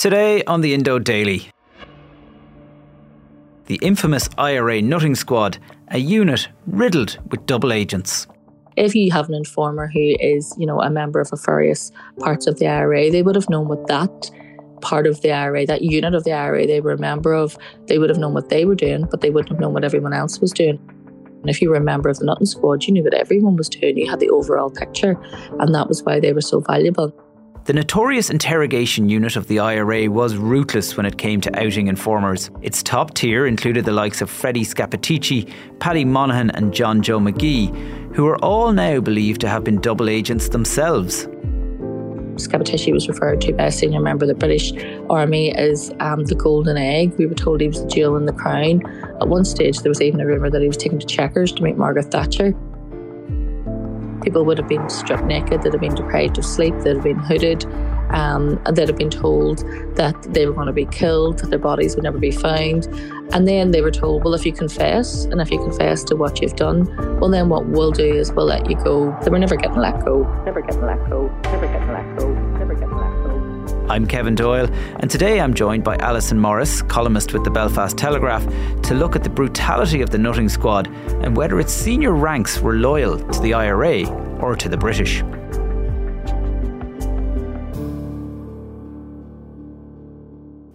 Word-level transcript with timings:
Today 0.00 0.42
on 0.44 0.62
the 0.62 0.72
Indo 0.72 0.98
Daily. 0.98 1.50
The 3.66 3.78
infamous 3.82 4.30
IRA 4.38 4.80
Nutting 4.80 5.14
Squad, 5.14 5.58
a 5.88 5.98
unit 5.98 6.48
riddled 6.66 7.18
with 7.30 7.44
double 7.44 7.70
agents. 7.70 8.26
If 8.78 8.94
you 8.94 9.12
have 9.12 9.28
an 9.28 9.34
informer 9.34 9.88
who 9.88 10.16
is, 10.18 10.54
you 10.56 10.64
know, 10.64 10.80
a 10.80 10.88
member 10.88 11.20
of 11.20 11.28
a 11.34 11.36
various 11.36 11.92
parts 12.18 12.46
of 12.46 12.58
the 12.58 12.66
IRA, 12.66 13.10
they 13.10 13.22
would 13.22 13.34
have 13.34 13.50
known 13.50 13.68
what 13.68 13.88
that 13.88 14.30
part 14.80 15.06
of 15.06 15.20
the 15.20 15.32
IRA, 15.32 15.66
that 15.66 15.82
unit 15.82 16.14
of 16.14 16.24
the 16.24 16.32
IRA 16.32 16.66
they 16.66 16.80
were 16.80 16.92
a 16.92 16.98
member 16.98 17.34
of, 17.34 17.58
they 17.86 17.98
would 17.98 18.08
have 18.08 18.18
known 18.18 18.32
what 18.32 18.48
they 18.48 18.64
were 18.64 18.74
doing, 18.74 19.06
but 19.10 19.20
they 19.20 19.28
wouldn't 19.28 19.50
have 19.50 19.60
known 19.60 19.74
what 19.74 19.84
everyone 19.84 20.14
else 20.14 20.40
was 20.40 20.52
doing. 20.52 20.78
And 21.42 21.50
if 21.50 21.60
you 21.60 21.68
were 21.68 21.76
a 21.76 21.80
member 21.80 22.08
of 22.08 22.18
the 22.18 22.24
Nutting 22.24 22.46
Squad, 22.46 22.86
you 22.86 22.94
knew 22.94 23.04
what 23.04 23.12
everyone 23.12 23.56
was 23.56 23.68
doing. 23.68 23.98
You 23.98 24.08
had 24.08 24.20
the 24.20 24.30
overall 24.30 24.70
picture, 24.70 25.20
and 25.58 25.74
that 25.74 25.88
was 25.88 26.02
why 26.04 26.20
they 26.20 26.32
were 26.32 26.40
so 26.40 26.60
valuable. 26.60 27.14
The 27.70 27.74
notorious 27.74 28.30
interrogation 28.30 29.08
unit 29.08 29.36
of 29.36 29.46
the 29.46 29.60
IRA 29.60 30.10
was 30.10 30.34
ruthless 30.34 30.96
when 30.96 31.06
it 31.06 31.18
came 31.18 31.40
to 31.42 31.56
outing 31.56 31.86
informers. 31.86 32.50
Its 32.62 32.82
top 32.82 33.14
tier 33.14 33.46
included 33.46 33.84
the 33.84 33.92
likes 33.92 34.20
of 34.20 34.28
Freddie 34.28 34.64
Scappaticci, 34.64 35.48
Paddy 35.78 36.04
Monaghan, 36.04 36.50
and 36.50 36.74
John 36.74 37.00
Joe 37.00 37.20
Magee, 37.20 37.66
who 38.12 38.26
are 38.26 38.44
all 38.44 38.72
now 38.72 38.98
believed 38.98 39.40
to 39.42 39.48
have 39.48 39.62
been 39.62 39.80
double 39.80 40.08
agents 40.08 40.48
themselves. 40.48 41.26
Scappaticci 42.34 42.92
was 42.92 43.06
referred 43.06 43.40
to 43.42 43.52
by 43.52 43.66
a 43.66 43.70
senior 43.70 44.00
member 44.00 44.24
of 44.24 44.30
the 44.30 44.34
British 44.34 44.72
Army 45.08 45.54
as 45.54 45.92
um, 46.00 46.24
the 46.24 46.34
golden 46.34 46.76
egg. 46.76 47.16
We 47.18 47.26
were 47.26 47.36
told 47.36 47.60
he 47.60 47.68
was 47.68 47.84
the 47.84 47.88
jewel 47.88 48.16
in 48.16 48.26
the 48.26 48.32
crown. 48.32 48.84
At 49.20 49.28
one 49.28 49.44
stage, 49.44 49.78
there 49.82 49.90
was 49.90 50.02
even 50.02 50.20
a 50.20 50.26
rumour 50.26 50.50
that 50.50 50.60
he 50.60 50.66
was 50.66 50.76
taken 50.76 50.98
to 50.98 51.06
Chequers 51.06 51.52
to 51.52 51.62
meet 51.62 51.76
Margaret 51.76 52.10
Thatcher. 52.10 52.52
People 54.22 54.44
would 54.44 54.58
have 54.58 54.68
been 54.68 54.88
stripped 54.88 55.24
naked, 55.24 55.62
they'd 55.62 55.72
have 55.72 55.80
been 55.80 55.94
deprived 55.94 56.38
of 56.38 56.44
sleep, 56.44 56.74
they'd 56.80 56.96
have 56.96 57.04
been 57.04 57.18
hooded, 57.18 57.64
um, 58.10 58.60
they'd 58.72 58.88
have 58.88 58.98
been 58.98 59.10
told 59.10 59.58
that 59.96 60.20
they 60.34 60.46
were 60.46 60.52
going 60.52 60.66
to 60.66 60.72
be 60.72 60.86
killed, 60.86 61.38
that 61.38 61.50
their 61.50 61.58
bodies 61.58 61.94
would 61.94 62.04
never 62.04 62.18
be 62.18 62.30
found. 62.30 62.86
And 63.32 63.46
then 63.46 63.70
they 63.70 63.80
were 63.80 63.90
told, 63.90 64.24
well, 64.24 64.34
if 64.34 64.44
you 64.44 64.52
confess, 64.52 65.24
and 65.26 65.40
if 65.40 65.50
you 65.50 65.58
confess 65.58 66.02
to 66.04 66.16
what 66.16 66.40
you've 66.40 66.56
done, 66.56 66.84
well, 67.20 67.30
then 67.30 67.48
what 67.48 67.66
we'll 67.66 67.92
do 67.92 68.14
is 68.14 68.32
we'll 68.32 68.46
let 68.46 68.68
you 68.68 68.76
go. 68.76 69.16
They 69.22 69.30
were 69.30 69.38
never 69.38 69.56
getting 69.56 69.78
let 69.78 70.04
go, 70.04 70.24
never 70.44 70.60
getting 70.60 70.82
let 70.82 70.98
go, 71.08 71.28
never 71.44 71.66
getting 71.66 71.79
I'm 73.90 74.06
Kevin 74.06 74.36
Doyle, 74.36 74.72
and 75.00 75.10
today 75.10 75.40
I'm 75.40 75.52
joined 75.52 75.82
by 75.82 75.96
Allison 75.96 76.38
Morris, 76.38 76.80
columnist 76.80 77.32
with 77.32 77.42
the 77.42 77.50
Belfast 77.50 77.98
Telegraph, 77.98 78.46
to 78.82 78.94
look 78.94 79.16
at 79.16 79.24
the 79.24 79.28
brutality 79.28 80.00
of 80.00 80.10
the 80.10 80.16
Nutting 80.16 80.48
Squad 80.48 80.86
and 81.24 81.36
whether 81.36 81.58
its 81.58 81.72
senior 81.72 82.12
ranks 82.12 82.60
were 82.60 82.74
loyal 82.74 83.18
to 83.18 83.40
the 83.40 83.52
IRA 83.52 84.08
or 84.38 84.54
to 84.54 84.68
the 84.68 84.76
British. 84.76 85.22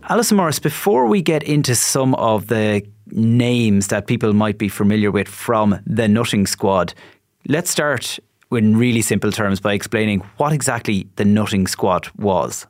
Allison 0.10 0.36
Morris, 0.36 0.60
before 0.60 1.06
we 1.06 1.22
get 1.22 1.42
into 1.44 1.74
some 1.74 2.16
of 2.16 2.48
the 2.48 2.86
names 3.12 3.88
that 3.88 4.08
people 4.08 4.34
might 4.34 4.58
be 4.58 4.68
familiar 4.68 5.10
with 5.10 5.30
from 5.30 5.80
the 5.88 6.10
Nutting 6.10 6.48
Squad, 6.48 6.94
let's 7.48 7.72
start 7.72 8.20
in 8.52 8.76
really 8.76 9.02
simple 9.02 9.32
terms 9.32 9.62
by 9.62 9.72
explaining 9.72 10.20
what 10.36 10.52
exactly 10.52 11.08
the 11.16 11.24
Nutting 11.24 11.66
Squad 11.66 12.10
was. 12.18 12.68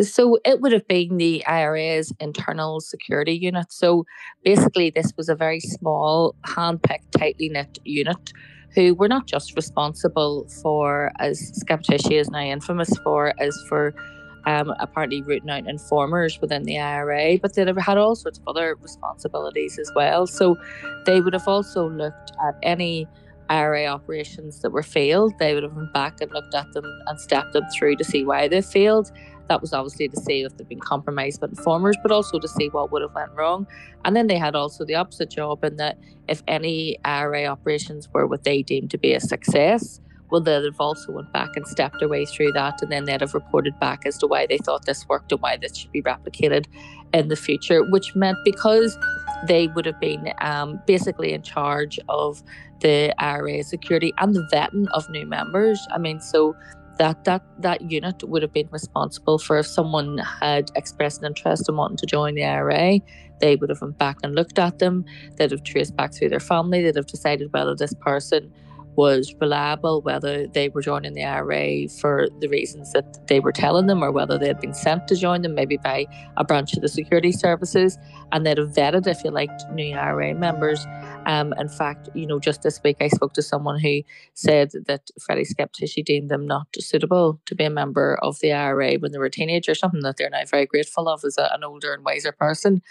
So 0.00 0.38
it 0.44 0.60
would 0.60 0.72
have 0.72 0.88
been 0.88 1.18
the 1.18 1.44
IRA's 1.46 2.12
internal 2.18 2.80
security 2.80 3.32
unit. 3.32 3.70
So 3.70 4.04
basically, 4.42 4.90
this 4.90 5.12
was 5.16 5.28
a 5.28 5.34
very 5.34 5.60
small, 5.60 6.34
hand-picked, 6.44 7.12
tightly 7.12 7.48
knit 7.48 7.78
unit 7.84 8.32
who 8.74 8.94
were 8.94 9.08
not 9.08 9.26
just 9.26 9.54
responsible 9.54 10.48
for, 10.62 11.12
as 11.18 11.52
Scappaticci 11.62 12.12
is 12.12 12.30
now 12.30 12.40
infamous 12.40 12.90
for, 13.04 13.34
as 13.38 13.54
for 13.68 13.94
um, 14.46 14.72
apparently 14.80 15.22
rooting 15.22 15.50
out 15.50 15.68
informers 15.68 16.40
within 16.40 16.64
the 16.64 16.78
IRA, 16.78 17.38
but 17.38 17.54
they 17.54 17.64
had 17.64 17.98
all 17.98 18.14
sorts 18.14 18.38
of 18.38 18.48
other 18.48 18.76
responsibilities 18.80 19.78
as 19.78 19.90
well. 19.94 20.26
So 20.26 20.56
they 21.04 21.20
would 21.20 21.34
have 21.34 21.46
also 21.46 21.88
looked 21.88 22.32
at 22.42 22.56
any 22.62 23.06
IRA 23.50 23.86
operations 23.86 24.60
that 24.60 24.70
were 24.70 24.82
failed. 24.82 25.34
They 25.38 25.54
would 25.54 25.62
have 25.62 25.76
went 25.76 25.92
back 25.92 26.20
and 26.20 26.32
looked 26.32 26.54
at 26.54 26.72
them 26.72 26.84
and 27.06 27.20
stepped 27.20 27.52
them 27.52 27.64
through 27.76 27.96
to 27.96 28.04
see 28.04 28.24
why 28.24 28.48
they 28.48 28.62
failed. 28.62 29.12
That 29.52 29.60
was 29.60 29.74
obviously 29.74 30.08
to 30.08 30.16
see 30.16 30.44
if 30.44 30.56
they'd 30.56 30.66
been 30.66 30.80
compromised 30.80 31.42
by 31.42 31.48
informers, 31.48 31.98
but 32.02 32.10
also 32.10 32.38
to 32.38 32.48
see 32.48 32.70
what 32.70 32.90
would 32.90 33.02
have 33.02 33.14
went 33.14 33.32
wrong. 33.32 33.66
And 34.02 34.16
then 34.16 34.26
they 34.26 34.38
had 34.38 34.56
also 34.56 34.82
the 34.86 34.94
opposite 34.94 35.28
job 35.28 35.62
in 35.62 35.76
that 35.76 35.98
if 36.26 36.42
any 36.48 36.96
IRA 37.04 37.44
operations 37.44 38.08
were 38.14 38.26
what 38.26 38.44
they 38.44 38.62
deemed 38.62 38.90
to 38.92 38.96
be 38.96 39.12
a 39.12 39.20
success, 39.20 40.00
well, 40.30 40.40
they'd 40.40 40.64
have 40.64 40.80
also 40.80 41.12
went 41.12 41.30
back 41.34 41.50
and 41.54 41.66
stepped 41.68 41.98
their 41.98 42.08
way 42.08 42.24
through 42.24 42.52
that, 42.52 42.80
and 42.80 42.90
then 42.90 43.04
they'd 43.04 43.20
have 43.20 43.34
reported 43.34 43.78
back 43.78 44.06
as 44.06 44.16
to 44.16 44.26
why 44.26 44.46
they 44.46 44.56
thought 44.56 44.86
this 44.86 45.06
worked 45.06 45.30
and 45.32 45.42
why 45.42 45.58
this 45.58 45.76
should 45.76 45.92
be 45.92 46.00
replicated 46.00 46.64
in 47.12 47.28
the 47.28 47.36
future. 47.36 47.84
Which 47.84 48.16
meant 48.16 48.38
because 48.42 48.96
they 49.46 49.66
would 49.66 49.84
have 49.84 50.00
been 50.00 50.32
um, 50.40 50.80
basically 50.86 51.34
in 51.34 51.42
charge 51.42 52.00
of 52.08 52.42
the 52.80 53.12
IRA 53.18 53.62
security 53.64 54.14
and 54.16 54.34
the 54.34 54.48
vetting 54.50 54.86
of 54.94 55.10
new 55.10 55.26
members. 55.26 55.86
I 55.92 55.98
mean, 55.98 56.20
so 56.20 56.56
that 57.02 57.24
that 57.24 57.42
that 57.58 57.90
unit 57.90 58.22
would 58.22 58.42
have 58.42 58.52
been 58.52 58.68
responsible 58.70 59.36
for 59.36 59.58
if 59.58 59.66
someone 59.66 60.18
had 60.18 60.70
expressed 60.76 61.18
an 61.20 61.26
interest 61.26 61.68
in 61.68 61.76
wanting 61.76 61.96
to 61.96 62.06
join 62.06 62.36
the 62.36 62.44
IRA, 62.44 63.00
they 63.40 63.56
would 63.56 63.70
have 63.70 63.82
went 63.82 63.98
back 63.98 64.18
and 64.22 64.36
looked 64.36 64.56
at 64.60 64.78
them. 64.78 65.04
They'd 65.34 65.50
have 65.50 65.64
traced 65.64 65.96
back 65.96 66.14
through 66.14 66.28
their 66.28 66.38
family. 66.38 66.80
They'd 66.80 66.94
have 66.94 67.08
decided 67.08 67.52
whether 67.52 67.74
this 67.74 67.92
person 67.94 68.52
was 68.96 69.34
reliable, 69.40 70.02
whether 70.02 70.46
they 70.46 70.68
were 70.68 70.82
joining 70.82 71.14
the 71.14 71.24
IRA 71.24 71.88
for 71.88 72.28
the 72.40 72.48
reasons 72.48 72.92
that 72.92 73.26
they 73.28 73.40
were 73.40 73.52
telling 73.52 73.86
them, 73.86 74.02
or 74.02 74.12
whether 74.12 74.38
they 74.38 74.48
had 74.48 74.60
been 74.60 74.74
sent 74.74 75.08
to 75.08 75.16
join 75.16 75.42
them, 75.42 75.54
maybe 75.54 75.76
by 75.76 76.06
a 76.36 76.44
branch 76.44 76.74
of 76.74 76.82
the 76.82 76.88
security 76.88 77.32
services, 77.32 77.98
and 78.32 78.44
they'd 78.44 78.58
have 78.58 78.68
vetted, 78.68 79.06
if 79.06 79.24
you 79.24 79.30
liked, 79.30 79.62
new 79.72 79.94
IRA 79.94 80.34
members. 80.34 80.86
Um, 81.26 81.54
in 81.58 81.68
fact, 81.68 82.08
you 82.14 82.26
know, 82.26 82.38
just 82.38 82.62
this 82.62 82.80
week 82.82 82.96
I 83.00 83.08
spoke 83.08 83.32
to 83.34 83.42
someone 83.42 83.78
who 83.78 84.02
said 84.34 84.72
that 84.86 85.10
Freddie 85.20 85.44
Scappaticci 85.44 86.04
deemed 86.04 86.30
them 86.30 86.46
not 86.46 86.66
suitable 86.78 87.40
to 87.46 87.54
be 87.54 87.64
a 87.64 87.70
member 87.70 88.18
of 88.22 88.40
the 88.40 88.52
IRA 88.52 88.94
when 88.94 89.12
they 89.12 89.18
were 89.18 89.26
a 89.26 89.30
teenagers, 89.30 89.78
something 89.78 90.02
that 90.02 90.16
they're 90.16 90.30
now 90.30 90.44
very 90.50 90.66
grateful 90.66 91.08
of 91.08 91.24
as 91.24 91.38
a, 91.38 91.48
an 91.52 91.64
older 91.64 91.92
and 91.94 92.04
wiser 92.04 92.32
person. 92.32 92.82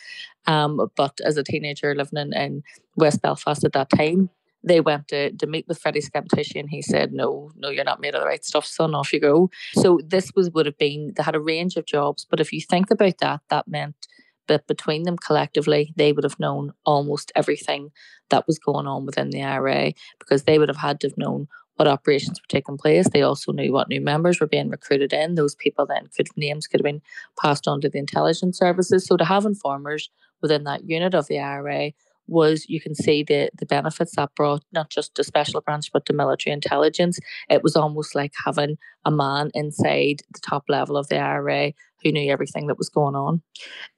Um, 0.48 0.90
but 0.96 1.20
as 1.24 1.38
a 1.38 1.44
teenager 1.44 1.94
living 1.94 2.20
in, 2.20 2.34
in 2.34 2.64
West 2.96 3.22
Belfast 3.22 3.64
at 3.64 3.74
that 3.74 3.90
time, 3.90 4.30
they 4.64 4.80
went 4.80 5.08
to, 5.10 5.32
to 5.32 5.48
meet 5.48 5.68
with 5.68 5.80
Freddie 5.80 6.02
Scappaticci 6.02 6.60
and 6.60 6.70
he 6.70 6.82
said, 6.82 7.14
No, 7.14 7.52
no, 7.56 7.70
you're 7.70 7.84
not 7.84 8.02
made 8.02 8.16
of 8.16 8.22
the 8.22 8.28
right 8.28 8.46
stuff, 8.46 8.66
son, 8.66 8.96
off 8.96 9.14
you 9.14 9.20
go. 9.20 9.50
So 9.74 10.00
this 10.06 10.32
was 10.36 10.52
would 10.52 10.66
have 10.66 10.78
been 10.78 11.14
they 11.16 11.24
had 11.24 11.36
a 11.36 11.40
range 11.40 11.76
of 11.78 11.86
jobs, 11.86 12.26
but 12.30 12.40
if 12.40 12.52
you 12.54 12.62
think 12.62 12.92
about 12.92 13.18
that, 13.20 13.42
that 13.50 13.68
meant 13.68 14.08
that 14.48 14.68
between 14.68 15.04
them 15.04 15.18
collectively, 15.18 15.94
they 15.96 16.12
would 16.12 16.24
have 16.24 16.40
known 16.40 16.74
almost 16.86 17.32
everything 17.36 17.90
that 18.30 18.46
was 18.48 18.60
going 18.60 18.88
on 18.88 19.06
within 19.06 19.30
the 19.30 19.42
IRA 19.42 19.94
because 20.20 20.44
they 20.44 20.60
would 20.60 20.70
have 20.70 20.78
had 20.78 21.00
to 21.00 21.08
have 21.08 21.18
known 21.18 21.48
what 21.76 21.88
operations 21.88 22.40
were 22.40 22.48
taking 22.48 22.78
place. 22.78 23.08
They 23.10 23.22
also 23.22 23.52
knew 23.52 23.72
what 23.72 23.90
new 23.90 24.02
members 24.02 24.40
were 24.40 24.48
being 24.48 24.70
recruited 24.70 25.14
in. 25.14 25.36
Those 25.36 25.56
people 25.56 25.86
then 25.86 26.08
could 26.16 26.28
names 26.36 26.68
could 26.68 26.80
have 26.80 26.86
been 26.86 27.02
passed 27.42 27.68
on 27.68 27.82
to 27.82 27.90
the 27.90 27.98
intelligence 27.98 28.60
services. 28.60 29.06
So 29.06 29.18
to 29.18 29.26
have 29.26 29.46
informers 29.46 30.10
within 30.42 30.64
that 30.66 30.88
unit 30.88 31.14
of 31.14 31.28
the 31.28 31.40
IRA 31.40 31.94
was 32.28 32.66
you 32.68 32.80
can 32.80 32.96
see 32.96 33.24
the 33.24 33.50
the 33.58 33.66
benefits 33.66 34.16
that 34.16 34.34
brought 34.36 34.64
not 34.72 34.90
just 34.90 35.16
to 35.16 35.24
special 35.24 35.62
branch 35.62 35.92
but 35.92 36.06
to 36.06 36.14
military 36.14 36.54
intelligence. 36.54 37.20
It 37.50 37.64
was 37.64 37.76
almost 37.76 38.16
like 38.16 38.32
having 38.46 38.78
a 39.06 39.12
man 39.12 39.52
inside 39.54 40.22
the 40.34 40.40
top 40.40 40.66
level 40.70 40.98
of 40.98 41.08
the 41.10 41.18
IRA 41.18 41.74
who 42.04 42.12
knew 42.12 42.32
everything 42.32 42.68
that 42.68 42.78
was 42.78 42.90
going 42.90 43.16
on. 43.16 43.42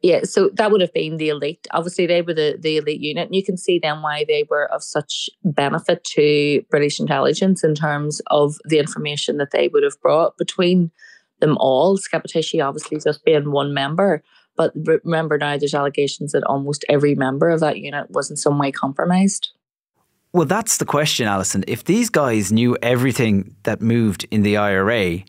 Yeah, 0.02 0.24
so 0.24 0.50
that 0.56 0.72
would 0.72 0.82
have 0.82 0.94
been 0.94 1.18
the 1.18 1.30
elite. 1.30 1.68
Obviously, 1.72 2.06
they 2.06 2.22
were 2.22 2.34
the, 2.34 2.58
the 2.60 2.78
elite 2.78 3.02
unit, 3.02 3.28
and 3.28 3.36
you 3.36 3.44
can 3.44 3.58
see 3.58 3.80
then 3.80 4.02
why 4.02 4.26
they 4.28 4.46
were 4.50 4.72
of 4.72 4.84
such 4.84 5.30
benefit 5.44 6.04
to 6.16 6.64
British 6.70 7.00
intelligence 7.00 7.64
in 7.64 7.76
terms 7.76 8.22
of 8.28 8.58
the 8.66 8.80
information 8.80 9.38
that 9.38 9.52
they 9.52 9.68
would 9.70 9.84
have 9.84 10.00
brought 10.02 10.38
between 10.38 10.92
them 11.40 11.58
all. 11.60 11.98
Scappaticci 11.98 12.66
obviously 12.66 13.00
just 13.00 13.24
being 13.26 13.52
one 13.52 13.74
member, 13.74 14.24
but 14.56 14.74
remember 15.04 15.38
now, 15.38 15.58
there's 15.58 15.74
allegations 15.74 16.32
that 16.32 16.44
almost 16.44 16.86
every 16.90 17.16
member 17.16 17.50
of 17.50 17.60
that 17.62 17.80
unit 17.80 18.12
was 18.12 18.30
in 18.30 18.38
some 18.38 18.60
way 18.60 18.72
compromised. 18.72 19.50
Well, 20.32 20.46
that's 20.46 20.78
the 20.78 20.86
question, 20.86 21.28
Allison. 21.28 21.64
If 21.68 21.84
these 21.84 22.10
guys 22.10 22.52
knew 22.52 22.76
everything 22.82 23.56
that 23.64 23.82
moved 23.82 24.26
in 24.32 24.42
the 24.42 24.58
IRA, 24.58 25.24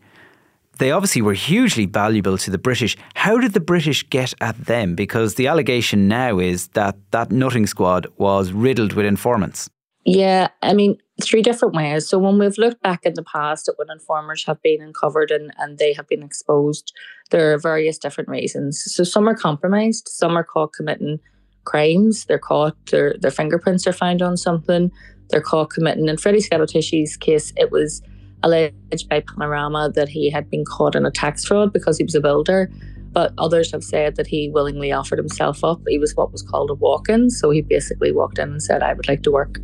they 0.79 0.91
obviously 0.91 1.21
were 1.21 1.33
hugely 1.33 1.85
valuable 1.85 2.37
to 2.39 2.51
the 2.51 2.57
British. 2.57 2.97
How 3.13 3.37
did 3.37 3.53
the 3.53 3.59
British 3.59 4.07
get 4.09 4.33
at 4.41 4.57
them? 4.65 4.95
Because 4.95 5.35
the 5.35 5.47
allegation 5.47 6.07
now 6.07 6.39
is 6.39 6.69
that 6.69 6.97
that 7.11 7.31
nutting 7.31 7.67
squad 7.67 8.07
was 8.17 8.51
riddled 8.51 8.93
with 8.93 9.05
informants. 9.05 9.69
Yeah, 10.05 10.49
I 10.61 10.73
mean, 10.73 10.97
three 11.21 11.41
different 11.41 11.73
ways. 11.73 12.07
So 12.07 12.19
when 12.19 12.37
we've 12.37 12.59
looked 12.59 12.81
back 12.83 13.05
in 13.05 13.15
the 13.15 13.23
past 13.23 13.67
at 13.67 13.75
when 13.77 13.89
informers 13.89 14.45
have 14.45 14.61
been 14.61 14.81
uncovered 14.81 15.31
and, 15.31 15.51
and 15.57 15.79
they 15.79 15.93
have 15.93 16.07
been 16.07 16.21
exposed, 16.21 16.93
there 17.31 17.53
are 17.53 17.57
various 17.57 17.97
different 17.97 18.29
reasons. 18.29 18.83
So 18.85 19.03
some 19.03 19.27
are 19.27 19.35
compromised, 19.35 20.07
some 20.07 20.37
are 20.37 20.43
caught 20.43 20.73
committing 20.73 21.19
crimes, 21.63 22.25
they're 22.25 22.37
caught, 22.37 22.75
their 22.91 23.15
their 23.19 23.31
fingerprints 23.31 23.87
are 23.87 23.93
found 23.93 24.21
on 24.21 24.37
something, 24.37 24.91
they're 25.29 25.41
caught 25.41 25.71
committing. 25.71 26.07
In 26.07 26.17
Freddie 26.17 26.39
Scappaticci's 26.39 27.17
case, 27.17 27.51
it 27.57 27.71
was 27.71 28.03
alleged 28.43 29.09
by 29.09 29.21
Panorama 29.21 29.91
that 29.95 30.09
he 30.09 30.29
had 30.29 30.51
been 30.51 30.65
caught 30.65 30.95
in 30.95 31.07
a 31.07 31.11
tax 31.11 31.45
fraud 31.45 31.73
because 31.73 31.97
he 31.97 32.03
was 32.03 32.13
a 32.13 32.21
builder. 32.21 32.69
But 33.11 33.31
others 33.37 33.71
have 33.71 33.83
said 33.83 34.17
that 34.17 34.27
he 34.27 34.49
willingly 34.49 34.91
offered 34.91 35.17
himself 35.17 35.63
up. 35.63 35.79
He 35.87 35.97
was 35.97 36.13
what 36.15 36.33
was 36.33 36.41
called 36.41 36.69
a 36.69 36.73
walk 36.73 37.07
in. 37.07 37.29
So 37.29 37.49
he 37.49 37.61
basically 37.61 38.11
walked 38.11 38.37
in 38.37 38.51
and 38.51 38.61
said, 38.61 38.83
I 38.83 38.93
would 38.93 39.07
like 39.07 39.23
to 39.23 39.31
work 39.31 39.57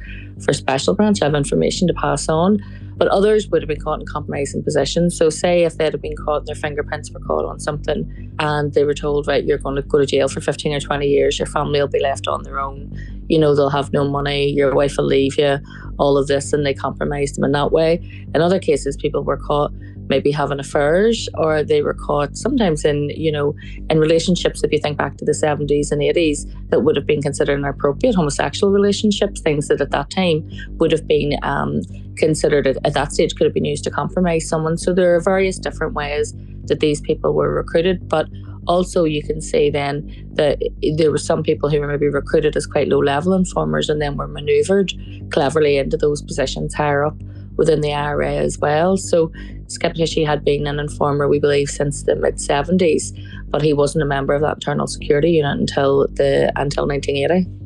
for 0.43 0.53
Special 0.53 0.93
Branch. 0.93 1.17
Have 1.21 1.35
information 1.35 1.87
to 1.87 1.93
pass 1.93 2.29
on. 2.29 2.59
But 2.97 3.07
others 3.07 3.47
would 3.47 3.63
have 3.63 3.67
been 3.67 3.81
caught 3.81 3.99
in 3.99 4.05
compromising 4.05 4.63
positions. 4.63 5.17
So, 5.17 5.29
say 5.29 5.63
if 5.63 5.77
they'd 5.77 5.93
have 5.93 6.01
been 6.01 6.15
caught, 6.15 6.45
their 6.45 6.55
fingerprints 6.55 7.09
were 7.11 7.19
caught 7.19 7.45
on 7.45 7.59
something, 7.59 8.31
and 8.37 8.73
they 8.73 8.83
were 8.83 8.93
told, 8.93 9.27
right, 9.27 9.43
you're 9.43 9.57
going 9.57 9.75
to 9.75 9.81
go 9.81 9.97
to 9.97 10.05
jail 10.05 10.27
for 10.27 10.39
15 10.39 10.73
or 10.73 10.79
20 10.79 11.07
years, 11.07 11.39
your 11.39 11.47
family 11.47 11.79
will 11.79 11.87
be 11.87 11.99
left 11.99 12.27
on 12.27 12.43
their 12.43 12.59
own. 12.59 12.95
You 13.31 13.39
know, 13.39 13.55
they'll 13.55 13.69
have 13.69 13.93
no 13.93 14.03
money, 14.07 14.49
your 14.51 14.75
wife 14.75 14.97
will 14.97 15.05
leave 15.05 15.37
you, 15.37 15.57
all 15.97 16.17
of 16.17 16.27
this, 16.27 16.51
and 16.53 16.65
they 16.65 16.73
compromised 16.73 17.37
them 17.37 17.45
in 17.45 17.53
that 17.53 17.71
way. 17.71 17.99
In 18.35 18.41
other 18.41 18.59
cases, 18.59 18.97
people 18.97 19.23
were 19.23 19.37
caught 19.37 19.71
maybe 20.11 20.29
having 20.29 20.59
affairs 20.59 21.29
or 21.35 21.63
they 21.63 21.81
were 21.81 21.93
caught 21.93 22.35
sometimes 22.35 22.83
in 22.83 23.09
you 23.25 23.31
know 23.31 23.55
in 23.89 23.97
relationships 23.97 24.61
if 24.61 24.71
you 24.73 24.77
think 24.77 24.97
back 24.97 25.15
to 25.15 25.23
the 25.23 25.31
70s 25.31 25.89
and 25.89 26.01
80s 26.01 26.39
that 26.69 26.81
would 26.81 26.97
have 26.97 27.07
been 27.07 27.21
considered 27.21 27.57
inappropriate 27.57 28.13
homosexual 28.13 28.73
relationships 28.73 29.39
things 29.39 29.69
that 29.69 29.79
at 29.79 29.91
that 29.91 30.09
time 30.09 30.37
would 30.79 30.91
have 30.91 31.07
been 31.07 31.37
um, 31.43 31.79
considered 32.17 32.67
at, 32.67 32.77
at 32.83 32.93
that 32.93 33.13
stage 33.13 33.35
could 33.35 33.45
have 33.45 33.53
been 33.53 33.71
used 33.73 33.85
to 33.85 33.89
compromise 33.89 34.45
someone 34.47 34.77
so 34.77 34.93
there 34.93 35.15
are 35.15 35.21
various 35.21 35.57
different 35.57 35.93
ways 35.93 36.33
that 36.65 36.81
these 36.81 36.99
people 36.99 37.33
were 37.33 37.53
recruited 37.53 38.09
but 38.09 38.27
also 38.67 39.03
you 39.03 39.23
can 39.23 39.41
say 39.41 39.69
then 39.69 40.27
that 40.33 40.59
there 40.97 41.11
were 41.11 41.17
some 41.17 41.43
people 41.43 41.69
who 41.69 41.79
were 41.79 41.87
maybe 41.87 42.07
recruited 42.07 42.55
as 42.55 42.65
quite 42.65 42.87
low 42.87 42.99
level 42.99 43.33
informers 43.33 43.89
and 43.89 44.01
then 44.01 44.17
were 44.17 44.27
maneuvered 44.27 44.93
cleverly 45.31 45.77
into 45.77 45.97
those 45.97 46.21
positions 46.21 46.73
higher 46.73 47.03
up 47.03 47.17
within 47.57 47.81
the 47.81 47.93
IRA 47.93 48.33
as 48.33 48.57
well. 48.57 48.97
So 48.97 49.27
Scappaticci 49.67 50.25
had 50.25 50.43
been 50.43 50.67
an 50.67 50.79
informer, 50.79 51.27
we 51.27 51.39
believe, 51.39 51.69
since 51.69 52.03
the 52.03 52.15
mid 52.15 52.35
70s, 52.35 53.17
but 53.49 53.61
he 53.61 53.73
wasn't 53.73 54.03
a 54.03 54.07
member 54.07 54.33
of 54.33 54.41
that 54.41 54.55
internal 54.55 54.87
security 54.87 55.31
unit 55.31 55.59
until 55.59 56.07
the 56.07 56.51
until 56.55 56.87
1980. 56.87 57.60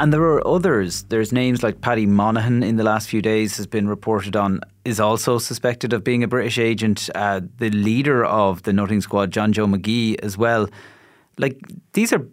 And 0.00 0.12
there 0.12 0.22
are 0.22 0.46
others. 0.46 1.04
There's 1.04 1.32
names 1.32 1.62
like 1.62 1.80
Paddy 1.80 2.06
Monaghan 2.06 2.62
in 2.62 2.76
the 2.76 2.82
last 2.82 3.08
few 3.08 3.22
days 3.22 3.56
has 3.56 3.66
been 3.66 3.88
reported 3.88 4.34
on, 4.34 4.60
is 4.84 4.98
also 4.98 5.38
suspected 5.38 5.92
of 5.92 6.02
being 6.02 6.24
a 6.24 6.28
British 6.28 6.58
agent. 6.58 7.08
Uh, 7.14 7.40
the 7.58 7.70
leader 7.70 8.24
of 8.24 8.62
the 8.62 8.72
Nutting 8.72 9.00
Squad, 9.00 9.30
John 9.30 9.52
Joe 9.52 9.66
Magee, 9.66 10.18
as 10.20 10.36
well. 10.36 10.68
Like, 11.38 11.60
these 11.92 12.12
are 12.12 12.26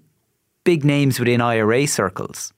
big 0.64 0.84
names 0.84 1.20
within 1.20 1.42
IRA 1.42 1.86
circles. 1.86 2.54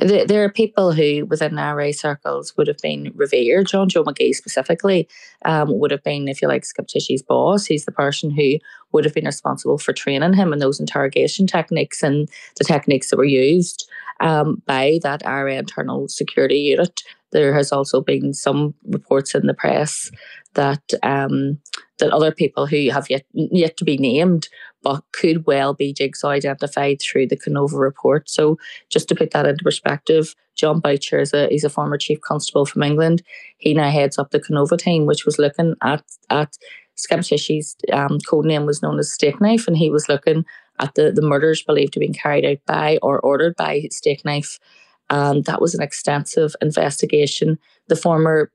There 0.00 0.44
are 0.44 0.50
people 0.50 0.92
who, 0.92 1.24
within 1.26 1.58
IRA 1.58 1.92
circles, 1.92 2.54
would 2.56 2.66
have 2.66 2.78
been 2.78 3.12
revered. 3.14 3.68
John 3.68 3.88
Joe 3.88 4.02
Magee, 4.04 4.32
specifically 4.32 5.08
um, 5.44 5.78
would 5.78 5.90
have 5.90 6.02
been, 6.02 6.28
if 6.28 6.42
you 6.42 6.48
like, 6.48 6.64
Scappaticci's 6.64 7.22
boss. 7.22 7.64
He's 7.64 7.86
the 7.86 7.92
person 7.92 8.30
who 8.30 8.58
would 8.96 9.04
have 9.04 9.12
been 9.12 9.26
responsible 9.26 9.76
for 9.76 9.92
training 9.92 10.32
him 10.32 10.54
in 10.54 10.58
those 10.58 10.80
interrogation 10.80 11.46
techniques 11.46 12.02
and 12.02 12.30
the 12.56 12.64
techniques 12.64 13.10
that 13.10 13.18
were 13.18 13.24
used 13.24 13.86
um, 14.20 14.62
by 14.64 14.98
that 15.02 15.26
IRA 15.26 15.56
internal 15.56 16.08
security 16.08 16.58
unit. 16.60 17.02
There 17.32 17.52
has 17.52 17.72
also 17.72 18.00
been 18.00 18.32
some 18.32 18.72
reports 18.86 19.34
in 19.34 19.46
the 19.46 19.52
press 19.52 20.10
that 20.54 20.82
um, 21.02 21.58
that 21.98 22.10
other 22.10 22.32
people 22.32 22.66
who 22.66 22.88
have 22.90 23.10
yet 23.10 23.24
yet 23.34 23.76
to 23.76 23.84
be 23.84 23.98
named 23.98 24.48
but 24.82 25.02
could 25.12 25.46
well 25.46 25.74
be 25.74 25.92
jigsaw 25.92 26.28
identified 26.28 26.98
through 27.02 27.26
the 27.26 27.36
Kenova 27.36 27.78
report. 27.78 28.30
So 28.30 28.56
just 28.88 29.08
to 29.08 29.14
put 29.14 29.32
that 29.32 29.44
into 29.44 29.64
perspective, 29.64 30.34
John 30.54 30.80
Boutcher 30.80 31.18
is 31.18 31.34
a 31.34 31.48
he's 31.48 31.64
a 31.64 31.70
former 31.70 31.98
chief 31.98 32.20
constable 32.22 32.64
from 32.64 32.82
England. 32.82 33.22
He 33.58 33.74
now 33.74 33.90
heads 33.90 34.18
up 34.18 34.30
the 34.30 34.40
Kenova 34.40 34.78
team, 34.78 35.04
which 35.04 35.26
was 35.26 35.38
looking 35.38 35.74
at 35.82 36.02
at 36.30 36.56
Scappaticci's 36.96 37.76
um, 37.92 38.18
code 38.20 38.46
name 38.46 38.66
was 38.66 38.82
known 38.82 38.98
as 38.98 39.10
Stakeknife, 39.10 39.66
and 39.66 39.76
he 39.76 39.90
was 39.90 40.08
looking 40.08 40.44
at 40.80 40.94
the, 40.94 41.12
the 41.12 41.22
murders 41.22 41.62
believed 41.62 41.92
to 41.94 42.00
been 42.00 42.12
carried 42.12 42.44
out 42.44 42.58
by 42.66 42.98
or 43.02 43.20
ordered 43.20 43.56
by 43.56 43.88
Stakeknife. 43.92 44.58
And 45.08 45.44
that 45.44 45.60
was 45.60 45.74
an 45.74 45.82
extensive 45.82 46.54
investigation. 46.60 47.58
The 47.88 47.96
former 47.96 48.50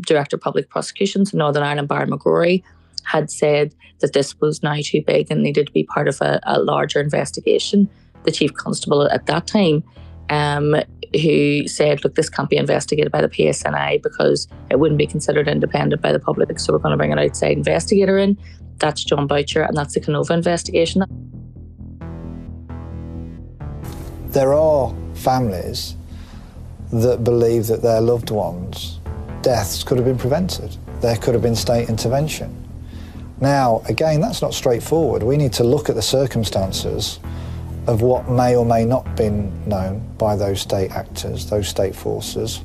Director 0.00 0.36
of 0.36 0.42
Public 0.42 0.68
Prosecutions 0.68 1.32
in 1.32 1.38
Northern 1.38 1.62
Ireland, 1.62 1.88
Barry 1.88 2.06
McGrory, 2.06 2.62
had 3.04 3.30
said 3.30 3.74
that 4.00 4.12
this 4.12 4.38
was 4.40 4.62
now 4.62 4.76
too 4.82 5.02
big 5.06 5.30
and 5.30 5.42
needed 5.42 5.66
to 5.66 5.72
be 5.72 5.84
part 5.84 6.08
of 6.08 6.20
a, 6.20 6.40
a 6.44 6.60
larger 6.60 7.00
investigation. 7.00 7.88
The 8.24 8.32
chief 8.32 8.54
constable 8.54 9.08
at 9.10 9.26
that 9.26 9.46
time, 9.46 9.84
um, 10.30 10.76
who 11.20 11.66
said, 11.68 12.04
"Look, 12.04 12.14
this 12.14 12.28
can't 12.28 12.50
be 12.50 12.56
investigated 12.56 13.12
by 13.12 13.20
the 13.20 13.28
PSNI 13.28 14.02
because 14.02 14.48
it 14.70 14.78
wouldn't 14.78 14.98
be 14.98 15.06
considered 15.06 15.48
independent 15.48 16.02
by 16.02 16.12
the 16.12 16.18
public. 16.18 16.58
So 16.58 16.72
we're 16.72 16.78
going 16.78 16.92
to 16.92 16.96
bring 16.96 17.12
an 17.12 17.18
outside 17.18 17.56
investigator 17.56 18.18
in." 18.18 18.36
That's 18.78 19.04
John 19.04 19.26
Boutcher, 19.26 19.62
and 19.62 19.76
that's 19.76 19.94
the 19.94 20.00
Kenova 20.00 20.30
investigation. 20.30 21.04
There 24.28 24.52
are 24.52 24.92
families 25.14 25.94
that 26.92 27.24
believe 27.24 27.66
that 27.68 27.82
their 27.82 28.00
loved 28.00 28.30
ones' 28.30 29.00
deaths 29.42 29.84
could 29.84 29.96
have 29.96 30.06
been 30.06 30.18
prevented. 30.18 30.76
There 31.00 31.16
could 31.16 31.34
have 31.34 31.42
been 31.42 31.56
state 31.56 31.88
intervention. 31.88 32.52
Now, 33.40 33.82
again, 33.88 34.20
that's 34.20 34.42
not 34.42 34.54
straightforward. 34.54 35.22
We 35.22 35.36
need 35.36 35.52
to 35.54 35.64
look 35.64 35.88
at 35.88 35.96
the 35.96 36.02
circumstances 36.02 37.18
of 37.86 38.00
what 38.02 38.30
may 38.30 38.56
or 38.56 38.64
may 38.64 38.84
not 38.84 39.16
been 39.16 39.52
known 39.68 40.06
by 40.16 40.36
those 40.36 40.60
state 40.60 40.90
actors, 40.90 41.50
those 41.50 41.68
state 41.68 41.94
forces, 41.94 42.62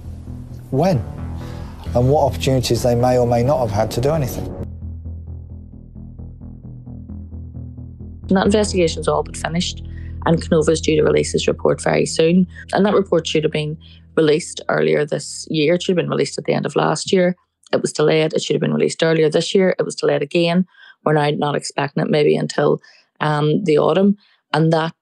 when, 0.72 0.98
and 1.96 2.10
what 2.10 2.24
opportunities 2.24 2.84
they 2.84 2.96
may 2.96 3.18
or 3.18 3.28
may 3.28 3.44
not 3.44 3.60
have 3.60 3.72
had 3.72 3.92
to 3.92 4.02
do 4.02 4.12
anything. 4.12 4.56
that 8.36 8.46
investigation's 8.46 9.08
all 9.08 9.24
but 9.24 9.36
finished, 9.36 9.84
and 10.26 10.42
Kenova's 10.42 10.82
due 10.82 10.96
to 10.96 11.04
release 11.04 11.32
his 11.32 11.48
report 11.48 11.82
very 11.82 12.06
soon. 12.06 12.48
And 12.74 12.86
that 12.86 12.94
report 12.94 13.28
should 13.28 13.44
have 13.44 13.52
been 13.52 13.78
released 14.16 14.62
earlier 14.70 15.06
this 15.06 15.48
year. 15.50 15.76
It 15.76 15.84
should 15.84 15.98
have 15.98 16.04
been 16.04 16.10
released 16.10 16.38
at 16.38 16.46
the 16.46 16.54
end 16.54 16.66
of 16.66 16.76
last 16.76 17.12
year. 17.12 17.36
It 17.72 17.82
was 17.82 17.94
delayed. 17.94 18.34
It 18.34 18.42
should 18.42 18.56
have 18.56 18.62
been 18.62 18.74
released 18.74 19.04
earlier 19.04 19.30
this 19.30 19.54
year. 19.56 19.76
It 19.80 19.84
was 19.84 19.96
delayed 19.96 20.22
again. 20.22 20.66
We're 21.06 21.14
now 21.14 21.30
not 21.32 21.56
expecting 21.56 22.04
it 22.04 22.10
maybe 22.10 22.36
until 22.36 22.82
um, 23.22 23.64
the 23.64 23.78
autumn. 23.78 24.18
And 24.54 24.72
that 24.74 24.96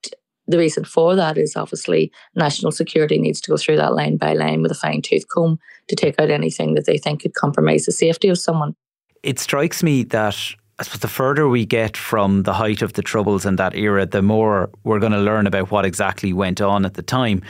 the 0.47 0.57
reason 0.57 0.85
for 0.85 1.15
that 1.15 1.37
is 1.37 1.55
obviously 1.55 2.11
national 2.35 2.71
security 2.71 3.19
needs 3.19 3.41
to 3.41 3.51
go 3.51 3.57
through 3.57 3.77
that 3.77 3.93
line 3.93 4.17
by 4.17 4.33
line 4.33 4.61
with 4.61 4.71
a 4.71 4.75
fine 4.75 5.01
tooth 5.01 5.27
comb 5.27 5.59
to 5.89 5.95
take 5.95 6.19
out 6.19 6.29
anything 6.29 6.73
that 6.73 6.85
they 6.85 6.97
think 6.97 7.21
could 7.21 7.33
compromise 7.33 7.85
the 7.85 7.91
safety 7.91 8.29
of 8.29 8.37
someone. 8.37 8.75
It 9.23 9.39
strikes 9.39 9.83
me 9.83 10.03
that 10.03 10.37
I 10.79 10.83
suppose 10.83 11.01
the 11.01 11.07
further 11.07 11.49
we 11.49 11.65
get 11.65 11.97
from 11.97 12.43
the 12.43 12.53
height 12.53 12.81
of 12.81 12.93
the 12.93 13.01
troubles 13.01 13.45
in 13.45 13.55
that 13.55 13.75
era, 13.75 14.05
the 14.05 14.21
more 14.21 14.69
we're 14.83 14.99
going 14.99 15.11
to 15.11 15.19
learn 15.19 15.47
about 15.47 15.71
what 15.71 15.85
exactly 15.85 16.33
went 16.33 16.61
on 16.61 16.85
at 16.85 16.93
the 16.93 17.01
time. 17.01 17.41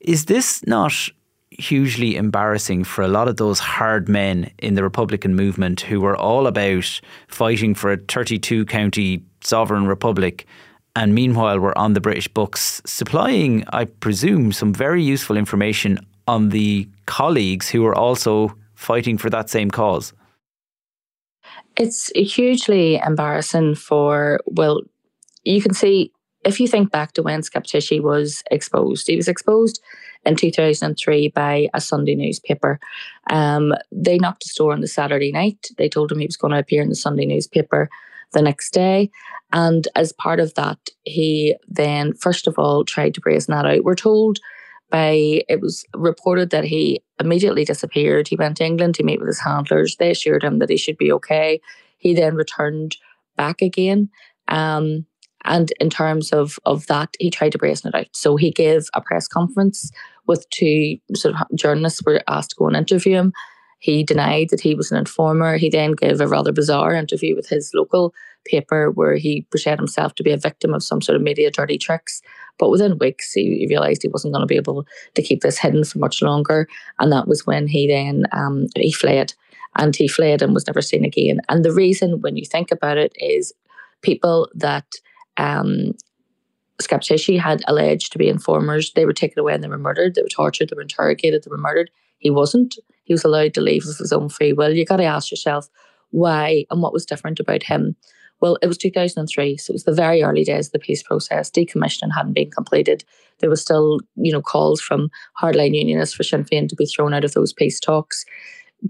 Is 0.00 0.26
this 0.26 0.64
not 0.66 0.92
hugely 1.50 2.14
embarrassing 2.14 2.84
for 2.84 3.02
a 3.02 3.08
lot 3.08 3.26
of 3.26 3.36
those 3.36 3.58
hard 3.58 4.08
men 4.08 4.50
in 4.58 4.74
the 4.74 4.82
Republican 4.82 5.34
movement 5.34 5.80
who 5.80 6.00
were 6.00 6.16
all 6.16 6.46
about 6.46 7.00
fighting 7.26 7.74
for 7.74 7.92
a 7.92 7.96
32 7.96 8.64
county 8.66 9.24
sovereign 9.42 9.86
republic 9.86 10.46
and 10.98 11.14
meanwhile 11.14 11.60
were 11.60 11.78
on 11.78 11.92
the 11.92 12.00
British 12.00 12.26
books, 12.26 12.82
supplying, 12.84 13.64
I 13.72 13.84
presume, 13.84 14.50
some 14.50 14.74
very 14.74 15.00
useful 15.00 15.36
information 15.36 16.00
on 16.26 16.48
the 16.48 16.88
colleagues 17.06 17.68
who 17.68 17.82
were 17.82 17.94
also 17.94 18.52
fighting 18.74 19.16
for 19.16 19.30
that 19.30 19.48
same 19.48 19.70
cause. 19.70 20.12
It's 21.76 22.10
hugely 22.16 22.96
embarrassing 22.96 23.76
for, 23.76 24.40
well, 24.46 24.82
you 25.44 25.62
can 25.62 25.72
see 25.72 26.12
if 26.44 26.58
you 26.58 26.66
think 26.66 26.90
back 26.90 27.12
to 27.12 27.22
when 27.22 27.42
Scappaticci 27.42 28.02
was 28.02 28.42
exposed, 28.50 29.06
he 29.06 29.14
was 29.14 29.28
exposed 29.28 29.80
in 30.26 30.34
2003 30.34 31.28
by 31.28 31.68
a 31.74 31.80
Sunday 31.80 32.16
newspaper. 32.16 32.80
Um, 33.30 33.72
they 33.92 34.18
knocked 34.18 34.42
his 34.42 34.54
door 34.54 34.72
on 34.72 34.80
the 34.80 34.88
Saturday 34.88 35.30
night. 35.30 35.68
They 35.76 35.88
told 35.88 36.10
him 36.10 36.18
he 36.18 36.26
was 36.26 36.36
going 36.36 36.54
to 36.54 36.58
appear 36.58 36.82
in 36.82 36.88
the 36.88 36.96
Sunday 36.96 37.24
newspaper 37.24 37.88
the 38.32 38.42
next 38.42 38.72
day. 38.72 39.10
And 39.52 39.88
as 39.94 40.12
part 40.12 40.40
of 40.40 40.54
that, 40.54 40.78
he 41.04 41.56
then, 41.66 42.14
first 42.14 42.46
of 42.46 42.58
all, 42.58 42.84
tried 42.84 43.14
to 43.14 43.20
brazen 43.20 43.54
that 43.54 43.66
out. 43.66 43.84
We're 43.84 43.94
told 43.94 44.38
by, 44.90 45.42
it 45.48 45.60
was 45.60 45.84
reported 45.94 46.50
that 46.50 46.64
he 46.64 47.02
immediately 47.20 47.64
disappeared. 47.64 48.28
He 48.28 48.36
went 48.36 48.56
to 48.58 48.64
England 48.64 48.94
to 48.96 49.02
meet 49.02 49.20
with 49.20 49.28
his 49.28 49.40
handlers. 49.40 49.96
They 49.96 50.10
assured 50.10 50.42
him 50.42 50.58
that 50.58 50.70
he 50.70 50.76
should 50.76 50.96
be 50.96 51.12
okay. 51.12 51.60
He 51.98 52.14
then 52.14 52.34
returned 52.34 52.96
back 53.36 53.60
again. 53.60 54.08
Um, 54.48 55.06
and 55.44 55.72
in 55.80 55.88
terms 55.88 56.32
of, 56.32 56.58
of 56.66 56.86
that, 56.86 57.14
he 57.18 57.30
tried 57.30 57.52
to 57.52 57.58
brazen 57.58 57.88
it 57.88 57.94
out. 57.94 58.08
So 58.12 58.36
he 58.36 58.50
gave 58.50 58.88
a 58.94 59.00
press 59.00 59.28
conference 59.28 59.90
with 60.26 60.48
two 60.50 60.98
sort 61.14 61.34
of 61.34 61.46
journalists 61.54 62.02
were 62.04 62.22
asked 62.28 62.50
to 62.50 62.56
go 62.58 62.66
and 62.66 62.76
interview 62.76 63.14
him. 63.14 63.32
He 63.78 64.02
denied 64.02 64.48
that 64.50 64.60
he 64.60 64.74
was 64.74 64.90
an 64.90 64.98
informer. 64.98 65.56
He 65.56 65.70
then 65.70 65.92
gave 65.92 66.20
a 66.20 66.26
rather 66.26 66.52
bizarre 66.52 66.94
interview 66.94 67.36
with 67.36 67.48
his 67.48 67.70
local 67.74 68.12
paper 68.44 68.90
where 68.90 69.16
he 69.16 69.46
portrayed 69.50 69.78
himself 69.78 70.14
to 70.16 70.22
be 70.22 70.32
a 70.32 70.36
victim 70.36 70.74
of 70.74 70.82
some 70.82 71.00
sort 71.00 71.16
of 71.16 71.22
media 71.22 71.50
dirty 71.50 71.78
tricks. 71.78 72.20
But 72.58 72.70
within 72.70 72.98
weeks, 72.98 73.32
he, 73.32 73.66
realised 73.68 74.02
he 74.02 74.08
wasn't 74.08 74.34
going 74.34 74.42
to 74.42 74.46
be 74.46 74.56
able 74.56 74.86
to 75.14 75.22
keep 75.22 75.42
this 75.42 75.58
hidden 75.58 75.84
for 75.84 75.98
much 75.98 76.22
longer. 76.22 76.68
And 76.98 77.12
that 77.12 77.28
was 77.28 77.46
when 77.46 77.68
he 77.68 77.86
then 77.86 78.24
um, 78.32 78.66
he 78.74 78.92
fled. 78.92 79.34
And 79.76 79.94
he 79.94 80.08
fled 80.08 80.42
and 80.42 80.54
was 80.54 80.66
never 80.66 80.82
seen 80.82 81.04
again. 81.04 81.40
And 81.48 81.64
the 81.64 81.72
reason, 81.72 82.20
when 82.20 82.36
you 82.36 82.44
think 82.44 82.72
about 82.72 82.96
it, 82.96 83.12
is 83.16 83.52
people 84.02 84.48
that 84.54 84.86
um, 85.36 85.94
had 87.38 87.62
alleged 87.68 88.12
to 88.12 88.18
be 88.18 88.28
informers. 88.28 88.92
They 88.92 89.04
were 89.04 89.12
taken 89.12 89.38
away 89.38 89.54
and 89.54 89.62
they 89.62 89.68
were 89.68 89.78
murdered. 89.78 90.14
They 90.14 90.22
were 90.22 90.28
tortured. 90.28 90.70
They 90.70 90.76
were 90.76 90.82
interrogated. 90.82 91.44
They 91.44 91.50
were 91.50 91.58
murdered. 91.58 91.90
He 92.18 92.30
wasn't. 92.30 92.76
He 93.04 93.14
was 93.14 93.24
allowed 93.24 93.54
to 93.54 93.60
leave 93.60 93.86
of 93.86 93.96
his 93.96 94.12
own 94.12 94.28
free 94.28 94.52
will. 94.52 94.74
You 94.74 94.84
got 94.84 94.96
to 94.96 95.04
ask 95.04 95.30
yourself 95.30 95.68
why 96.10 96.64
and 96.70 96.82
what 96.82 96.92
was 96.92 97.06
different 97.06 97.40
about 97.40 97.62
him. 97.62 97.96
Well, 98.40 98.56
it 98.62 98.66
was 98.66 98.78
2003, 98.78 99.56
so 99.56 99.70
it 99.70 99.74
was 99.74 99.84
the 99.84 99.92
very 99.92 100.22
early 100.22 100.44
days 100.44 100.66
of 100.66 100.72
the 100.72 100.78
peace 100.78 101.02
process. 101.02 101.50
Decommissioning 101.50 102.14
hadn't 102.14 102.34
been 102.34 102.50
completed. 102.50 103.04
There 103.40 103.50
was 103.50 103.60
still, 103.60 103.98
you 104.14 104.32
know, 104.32 104.42
calls 104.42 104.80
from 104.80 105.10
hardline 105.40 105.74
unionists 105.74 106.14
for 106.14 106.22
Sinn 106.22 106.44
Féin 106.44 106.68
to 106.68 106.76
be 106.76 106.86
thrown 106.86 107.14
out 107.14 107.24
of 107.24 107.34
those 107.34 107.52
peace 107.52 107.80
talks. 107.80 108.24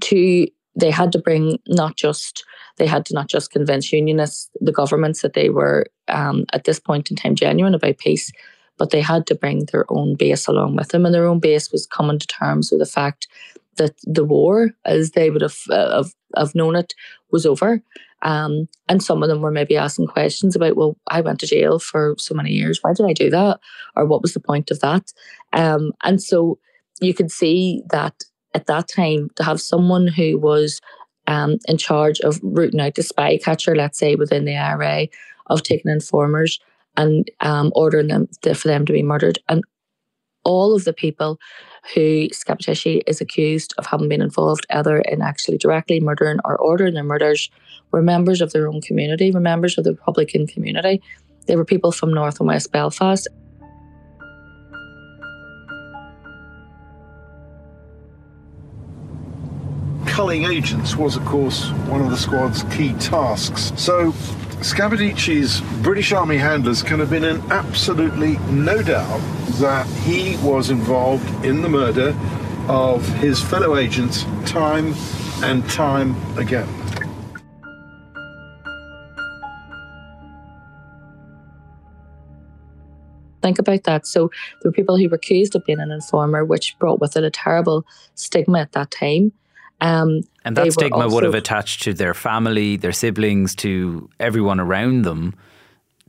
To 0.02 0.46
they 0.78 0.90
had 0.90 1.12
to 1.12 1.18
bring 1.18 1.58
not 1.66 1.96
just 1.96 2.44
they 2.76 2.86
had 2.86 3.04
to 3.06 3.14
not 3.14 3.28
just 3.28 3.50
convince 3.50 3.92
unionists, 3.92 4.48
the 4.60 4.72
governments 4.72 5.22
that 5.22 5.32
they 5.32 5.50
were 5.50 5.86
um, 6.08 6.44
at 6.52 6.64
this 6.64 6.78
point 6.78 7.10
in 7.10 7.16
time 7.16 7.34
genuine 7.34 7.74
about 7.74 7.98
peace, 7.98 8.30
but 8.78 8.90
they 8.90 9.00
had 9.00 9.26
to 9.26 9.34
bring 9.34 9.66
their 9.66 9.84
own 9.88 10.14
base 10.14 10.46
along 10.46 10.76
with 10.76 10.88
them, 10.88 11.04
and 11.04 11.14
their 11.14 11.26
own 11.26 11.40
base 11.40 11.70
was 11.72 11.86
coming 11.86 12.18
to 12.18 12.26
terms 12.26 12.70
with 12.70 12.80
the 12.80 12.86
fact 12.86 13.28
that 13.76 13.94
the 14.04 14.24
war, 14.24 14.70
as 14.84 15.12
they 15.12 15.30
would 15.30 15.42
have 15.42 15.58
uh, 15.70 15.96
have, 15.96 16.14
have 16.36 16.54
known 16.54 16.76
it, 16.76 16.94
was 17.30 17.46
over. 17.46 17.82
Um, 18.22 18.68
and 18.88 19.02
some 19.02 19.22
of 19.22 19.28
them 19.28 19.42
were 19.42 19.52
maybe 19.52 19.76
asking 19.76 20.08
questions 20.08 20.56
about, 20.56 20.76
well, 20.76 20.96
I 21.06 21.20
went 21.20 21.38
to 21.40 21.46
jail 21.46 21.78
for 21.78 22.16
so 22.18 22.34
many 22.34 22.50
years. 22.50 22.80
Why 22.82 22.92
did 22.92 23.06
I 23.06 23.12
do 23.12 23.30
that? 23.30 23.60
Or 23.94 24.06
what 24.06 24.22
was 24.22 24.34
the 24.34 24.40
point 24.40 24.72
of 24.72 24.80
that? 24.80 25.12
Um, 25.52 25.92
and 26.02 26.20
so 26.20 26.58
you 27.00 27.14
could 27.14 27.30
see 27.30 27.82
that 27.90 28.14
at 28.54 28.66
that 28.66 28.88
time 28.88 29.30
to 29.36 29.44
have 29.44 29.60
someone 29.60 30.08
who 30.08 30.36
was 30.36 30.80
um, 31.28 31.58
in 31.66 31.76
charge 31.76 32.18
of 32.20 32.40
rooting 32.42 32.80
out 32.80 32.96
the 32.96 33.02
spy 33.02 33.38
catcher, 33.38 33.76
let's 33.76 33.98
say 33.98 34.16
within 34.16 34.46
the 34.46 34.56
IRA, 34.56 35.06
of 35.46 35.62
taking 35.62 35.90
informers 35.90 36.58
and 36.98 37.30
um, 37.40 37.72
ordering 37.74 38.08
them 38.08 38.28
to, 38.42 38.54
for 38.54 38.68
them 38.68 38.84
to 38.84 38.92
be 38.92 39.02
murdered. 39.02 39.38
And 39.48 39.62
all 40.44 40.74
of 40.74 40.84
the 40.84 40.92
people 40.92 41.38
who 41.94 42.28
Scappaticci 42.28 43.02
is 43.06 43.20
accused 43.20 43.72
of 43.78 43.86
having 43.86 44.08
been 44.08 44.20
involved 44.20 44.66
either 44.70 44.98
in 44.98 45.22
actually 45.22 45.58
directly 45.58 46.00
murdering 46.00 46.38
or 46.44 46.56
ordering 46.56 46.94
their 46.94 47.04
murders 47.04 47.50
were 47.92 48.02
members 48.02 48.40
of 48.40 48.52
their 48.52 48.68
own 48.68 48.80
community, 48.82 49.30
were 49.30 49.40
members 49.40 49.78
of 49.78 49.84
the 49.84 49.92
Republican 49.92 50.46
community. 50.46 51.00
They 51.46 51.56
were 51.56 51.64
people 51.64 51.92
from 51.92 52.12
North 52.12 52.40
and 52.40 52.48
West 52.48 52.72
Belfast. 52.72 53.28
culling 60.18 60.46
agents 60.46 60.96
was, 60.96 61.14
of 61.14 61.24
course, 61.24 61.70
one 61.86 62.00
of 62.00 62.10
the 62.10 62.16
squad's 62.16 62.64
key 62.76 62.92
tasks. 62.94 63.72
So 63.76 64.12
Scappaticci's 64.60 65.60
British 65.82 66.12
Army 66.12 66.36
handlers 66.36 66.82
can 66.82 66.98
have 66.98 67.10
been 67.10 67.22
in 67.22 67.40
absolutely 67.52 68.38
no 68.50 68.82
doubt 68.82 69.20
that 69.60 69.86
he 69.86 70.36
was 70.38 70.70
involved 70.70 71.44
in 71.44 71.62
the 71.62 71.68
murder 71.68 72.12
of 72.68 73.06
his 73.18 73.40
fellow 73.40 73.76
agents 73.76 74.24
time 74.46 74.94
and 75.44 75.68
time 75.70 76.16
again. 76.36 76.66
Think 83.40 83.60
about 83.60 83.84
that. 83.84 84.08
So 84.08 84.30
there 84.60 84.70
were 84.70 84.72
people 84.72 84.98
who 84.98 85.08
were 85.08 85.14
accused 85.14 85.54
of 85.54 85.64
being 85.64 85.78
an 85.78 85.92
informer, 85.92 86.44
which 86.44 86.76
brought 86.80 87.00
with 87.00 87.16
it 87.16 87.22
a 87.22 87.30
terrible 87.30 87.86
stigma 88.16 88.58
at 88.58 88.72
that 88.72 88.90
time. 88.90 89.32
Um, 89.80 90.22
and 90.44 90.56
that 90.56 90.72
stigma 90.72 91.04
also, 91.04 91.14
would 91.14 91.24
have 91.24 91.34
attached 91.34 91.82
to 91.84 91.94
their 91.94 92.14
family, 92.14 92.76
their 92.76 92.92
siblings, 92.92 93.54
to 93.56 94.08
everyone 94.18 94.60
around 94.60 95.02
them. 95.02 95.34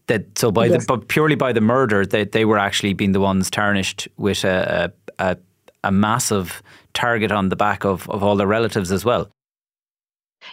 That 0.07 0.37
so 0.39 0.51
by 0.51 0.65
yes. 0.65 0.81
the 0.81 0.97
but 0.97 1.07
purely 1.07 1.35
by 1.35 1.53
the 1.53 1.61
murder, 1.61 2.03
that 2.05 2.31
they, 2.31 2.39
they 2.39 2.45
were 2.45 2.57
actually 2.57 2.93
being 2.93 3.11
the 3.11 3.19
ones 3.19 3.51
tarnished 3.51 4.07
with 4.17 4.43
a, 4.43 4.91
a, 5.19 5.37
a 5.83 5.91
massive 5.91 6.63
target 6.93 7.31
on 7.31 7.49
the 7.49 7.55
back 7.55 7.85
of, 7.85 8.09
of 8.09 8.23
all 8.23 8.35
their 8.35 8.47
relatives 8.47 8.91
as 8.91 9.05
well. 9.05 9.29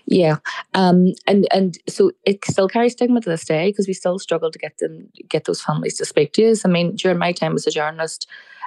Yeah, 0.06 0.36
um, 0.74 1.12
and 1.26 1.46
and 1.52 1.78
so 1.88 2.10
it 2.24 2.44
still 2.44 2.68
carries 2.68 2.92
stigma 2.92 3.20
to 3.20 3.30
this 3.30 3.44
day 3.44 3.70
because 3.70 3.86
we 3.86 3.94
still 3.94 4.18
struggle 4.18 4.50
to 4.50 4.58
get 4.58 4.78
them 4.78 5.08
get 5.28 5.44
those 5.44 5.60
families 5.60 5.96
to 5.98 6.04
speak 6.04 6.32
to 6.34 6.50
us. 6.50 6.64
I 6.64 6.68
mean, 6.68 6.96
during 6.96 7.18
my 7.18 7.32
time 7.32 7.54
as 7.54 7.66
a 7.66 7.70
journalist, 7.70 8.26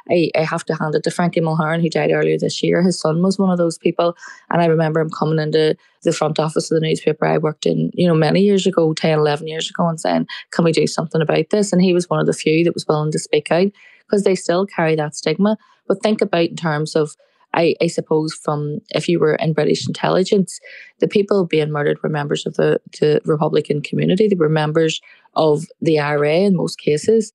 I, 0.10 0.32
I 0.36 0.44
have 0.44 0.66
to 0.66 0.76
hand 0.76 0.96
it 0.96 1.04
to 1.04 1.12
Frankie 1.12 1.42
Mulhern, 1.42 1.82
who 1.82 1.90
died 1.90 2.12
earlier 2.12 2.38
this 2.38 2.64
year. 2.64 2.82
His 2.82 3.00
son 3.00 3.22
was 3.22 3.38
one 3.38 3.52
of 3.52 3.58
those 3.58 3.78
people. 3.78 4.16
And 4.50 4.62
I 4.62 4.66
remember 4.66 5.00
him 5.00 5.10
coming 5.10 5.40
into 5.40 5.76
the 6.04 6.14
front 6.14 6.40
office 6.40 6.72
of 6.72 6.80
the 6.80 6.86
newspaper 6.86 7.26
I 7.26 7.38
worked 7.38 7.66
in, 7.66 7.92
you 7.94 8.08
know, 8.08 8.16
many 8.16 8.42
years 8.42 8.66
ago, 8.66 8.94
10, 8.94 9.20
11 9.20 9.48
years 9.48 9.70
ago, 9.70 9.88
and 9.88 10.00
saying, 10.00 10.28
Can 10.52 10.66
we 10.66 10.72
do 10.72 10.88
something 10.88 11.22
about 11.22 11.50
this? 11.50 11.72
And 11.74 11.82
he 11.82 11.94
was 11.94 12.10
one 12.10 12.20
of 12.20 12.26
the 12.26 12.34
few 12.34 12.64
that 12.64 12.74
was 12.74 12.88
willing 12.88 13.12
to 13.12 13.20
speak 13.20 13.52
out 13.52 13.72
because 14.08 14.24
they 14.24 14.36
still 14.36 14.66
carry 14.66 14.96
that 14.96 15.16
stigma. 15.16 15.58
But 15.88 16.02
think 16.02 16.22
about 16.22 16.50
in 16.50 16.56
terms 16.56 16.96
of 16.96 17.16
I, 17.54 17.76
I, 17.82 17.88
suppose 17.88 18.34
from 18.34 18.80
if 18.90 19.10
you 19.10 19.20
were 19.20 19.36
in 19.36 19.54
British 19.54 19.88
intelligence, 19.88 20.60
the 21.00 21.08
people 21.08 21.46
being 21.46 21.72
murdered 21.72 22.02
were 22.04 22.10
members 22.10 22.46
of 22.46 22.54
the, 22.56 22.80
the 23.00 23.22
Republican 23.26 23.82
community. 23.82 24.28
They 24.28 24.36
were 24.36 24.50
members 24.50 25.02
of 25.36 25.66
the 25.82 26.00
IRA 26.00 26.36
in 26.36 26.56
most 26.56 26.78
cases. 26.78 27.34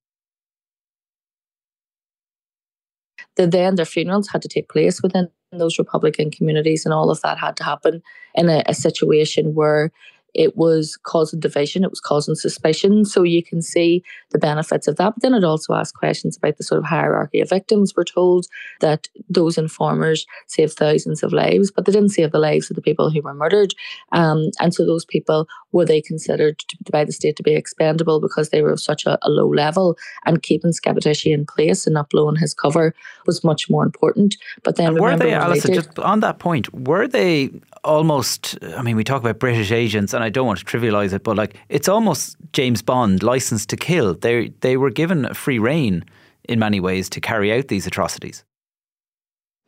that 3.36 3.50
then 3.50 3.74
their 3.74 3.84
funerals 3.84 4.28
had 4.28 4.42
to 4.42 4.48
take 4.48 4.68
place 4.68 5.02
within 5.02 5.28
those 5.52 5.78
Republican 5.78 6.30
communities, 6.30 6.84
and 6.84 6.92
all 6.92 7.10
of 7.10 7.20
that 7.22 7.38
had 7.38 7.56
to 7.56 7.64
happen 7.64 8.02
in 8.34 8.48
a, 8.48 8.62
a 8.66 8.74
situation 8.74 9.54
where 9.54 9.90
it 10.34 10.56
was 10.56 10.98
causing 11.04 11.40
division, 11.40 11.84
it 11.84 11.90
was 11.90 12.00
causing 12.00 12.34
suspicion. 12.34 13.04
So 13.04 13.22
you 13.22 13.42
can 13.42 13.62
see 13.62 14.02
the 14.30 14.38
benefits 14.38 14.88
of 14.88 14.96
that. 14.96 15.14
But 15.14 15.22
then 15.22 15.34
it 15.34 15.44
also 15.44 15.74
asked 15.74 15.94
questions 15.94 16.36
about 16.36 16.56
the 16.56 16.64
sort 16.64 16.80
of 16.80 16.84
hierarchy 16.84 17.40
of 17.40 17.48
victims. 17.48 17.94
We're 17.96 18.04
told 18.04 18.46
that 18.80 19.08
those 19.28 19.56
informers 19.56 20.26
saved 20.46 20.74
thousands 20.74 21.22
of 21.22 21.32
lives, 21.32 21.70
but 21.70 21.84
they 21.84 21.92
didn't 21.92 22.10
save 22.10 22.32
the 22.32 22.38
lives 22.38 22.68
of 22.70 22.76
the 22.76 22.82
people 22.82 23.10
who 23.10 23.22
were 23.22 23.34
murdered. 23.34 23.74
Um, 24.12 24.50
and 24.60 24.74
so 24.74 24.84
those 24.84 25.04
people 25.04 25.46
were 25.72 25.84
they 25.84 26.00
considered 26.00 26.58
to, 26.58 26.76
by 26.90 27.04
the 27.04 27.12
state 27.12 27.36
to 27.36 27.42
be 27.42 27.54
expendable 27.54 28.20
because 28.20 28.50
they 28.50 28.62
were 28.62 28.72
of 28.72 28.80
such 28.80 29.06
a, 29.06 29.18
a 29.22 29.30
low 29.30 29.48
level 29.48 29.96
and 30.24 30.42
keeping 30.42 30.72
Scappaticci 30.72 31.32
in 31.32 31.46
place 31.46 31.86
and 31.86 31.94
not 31.94 32.10
blowing 32.10 32.36
his 32.36 32.54
cover 32.54 32.94
was 33.26 33.44
much 33.44 33.70
more 33.70 33.84
important. 33.84 34.36
But 34.62 34.76
then 34.76 34.88
and 34.88 35.00
were 35.00 35.16
they, 35.16 35.32
Allison, 35.32 35.74
just 35.74 35.98
on 35.98 36.20
that 36.20 36.38
point, 36.38 36.72
were 36.74 37.06
they 37.06 37.50
almost 37.84 38.58
I 38.76 38.82
mean 38.82 38.96
we 38.96 39.04
talk 39.04 39.20
about 39.20 39.38
British 39.38 39.70
agents 39.70 40.14
and 40.14 40.24
I 40.24 40.30
don't 40.30 40.46
want 40.46 40.58
to 40.58 40.64
trivialize 40.64 41.12
it, 41.12 41.22
but 41.22 41.36
like 41.36 41.56
it's 41.68 41.88
almost 41.88 42.36
James 42.52 42.82
Bond, 42.82 43.22
License 43.22 43.66
to 43.66 43.76
Kill. 43.76 44.14
They 44.14 44.48
they 44.60 44.76
were 44.76 44.90
given 44.90 45.32
free 45.34 45.58
reign 45.58 46.04
in 46.48 46.58
many 46.58 46.80
ways 46.80 47.08
to 47.10 47.20
carry 47.20 47.52
out 47.52 47.68
these 47.68 47.86
atrocities. 47.86 48.44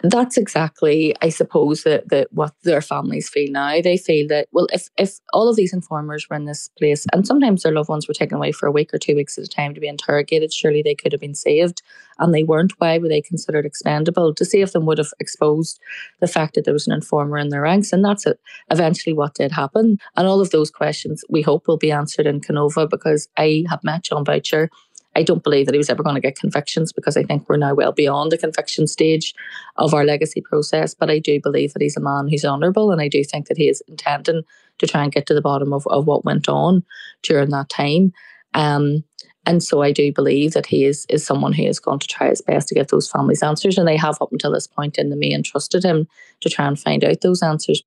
That's 0.02 0.36
exactly, 0.36 1.14
I 1.22 1.30
suppose, 1.30 1.82
that, 1.84 2.10
that 2.10 2.30
what 2.30 2.52
their 2.64 2.82
families 2.82 3.30
feel 3.30 3.50
now. 3.50 3.80
They 3.80 3.96
feel 3.96 4.28
that, 4.28 4.46
well, 4.52 4.66
if, 4.70 4.88
if 4.98 5.18
all 5.32 5.48
of 5.48 5.56
these 5.56 5.72
informers 5.72 6.28
were 6.28 6.36
in 6.36 6.44
this 6.44 6.68
place 6.78 7.06
and 7.14 7.26
sometimes 7.26 7.62
their 7.62 7.72
loved 7.72 7.88
ones 7.88 8.06
were 8.06 8.12
taken 8.12 8.36
away 8.36 8.52
for 8.52 8.66
a 8.66 8.72
week 8.72 8.92
or 8.92 8.98
two 8.98 9.16
weeks 9.16 9.38
at 9.38 9.44
a 9.44 9.48
time 9.48 9.72
to 9.72 9.80
be 9.80 9.88
interrogated, 9.88 10.52
surely 10.52 10.82
they 10.82 10.94
could 10.94 11.12
have 11.12 11.20
been 11.20 11.34
saved 11.34 11.80
and 12.18 12.34
they 12.34 12.42
weren't. 12.42 12.78
Why 12.78 12.98
were 12.98 13.08
they 13.08 13.22
considered 13.22 13.64
expendable? 13.64 14.34
To 14.34 14.44
save 14.44 14.72
them 14.72 14.84
would 14.84 14.98
have 14.98 15.14
exposed 15.18 15.80
the 16.20 16.28
fact 16.28 16.54
that 16.54 16.66
there 16.66 16.74
was 16.74 16.86
an 16.86 16.92
informer 16.92 17.38
in 17.38 17.48
their 17.48 17.62
ranks. 17.62 17.90
And 17.90 18.04
that's 18.04 18.26
it, 18.26 18.38
eventually 18.70 19.14
what 19.14 19.34
did 19.34 19.50
happen. 19.50 19.96
And 20.14 20.26
all 20.26 20.42
of 20.42 20.50
those 20.50 20.70
questions 20.70 21.24
we 21.30 21.40
hope 21.40 21.66
will 21.66 21.78
be 21.78 21.90
answered 21.90 22.26
in 22.26 22.42
Kenova 22.42 22.88
because 22.88 23.28
I 23.38 23.64
have 23.70 23.82
met 23.82 24.04
John 24.04 24.24
Boutcher 24.24 24.68
I 25.16 25.22
don't 25.22 25.42
believe 25.42 25.64
that 25.64 25.74
he 25.74 25.78
was 25.78 25.88
ever 25.88 26.02
going 26.02 26.14
to 26.14 26.20
get 26.20 26.38
convictions 26.38 26.92
because 26.92 27.16
I 27.16 27.22
think 27.22 27.48
we're 27.48 27.56
now 27.56 27.74
well 27.74 27.92
beyond 27.92 28.30
the 28.30 28.36
conviction 28.36 28.86
stage 28.86 29.34
of 29.76 29.94
our 29.94 30.04
legacy 30.04 30.42
process. 30.42 30.94
But 30.94 31.10
I 31.10 31.18
do 31.18 31.40
believe 31.40 31.72
that 31.72 31.80
he's 31.80 31.96
a 31.96 32.00
man 32.00 32.28
who's 32.28 32.44
honourable, 32.44 32.92
and 32.92 33.00
I 33.00 33.08
do 33.08 33.24
think 33.24 33.48
that 33.48 33.56
he 33.56 33.66
is 33.66 33.82
intending 33.88 34.42
to 34.78 34.86
try 34.86 35.02
and 35.02 35.10
get 35.10 35.26
to 35.26 35.34
the 35.34 35.40
bottom 35.40 35.72
of, 35.72 35.86
of 35.86 36.06
what 36.06 36.26
went 36.26 36.50
on 36.50 36.84
during 37.22 37.48
that 37.50 37.70
time. 37.70 38.12
Um, 38.52 39.04
and 39.46 39.62
so 39.62 39.80
I 39.80 39.90
do 39.90 40.12
believe 40.12 40.52
that 40.52 40.66
he 40.66 40.84
is 40.84 41.06
is 41.08 41.24
someone 41.24 41.54
who 41.54 41.62
is 41.62 41.80
going 41.80 42.00
to 42.00 42.06
try 42.06 42.28
his 42.28 42.42
best 42.42 42.68
to 42.68 42.74
get 42.74 42.88
those 42.88 43.10
families 43.10 43.42
answers. 43.42 43.78
And 43.78 43.88
they 43.88 43.96
have 43.96 44.18
up 44.20 44.32
until 44.32 44.52
this 44.52 44.66
point 44.66 44.98
in 44.98 45.08
the 45.08 45.16
main 45.16 45.42
trusted 45.42 45.82
him 45.82 46.06
to 46.40 46.50
try 46.50 46.66
and 46.66 46.78
find 46.78 47.04
out 47.04 47.22
those 47.22 47.42
answers. 47.42 47.82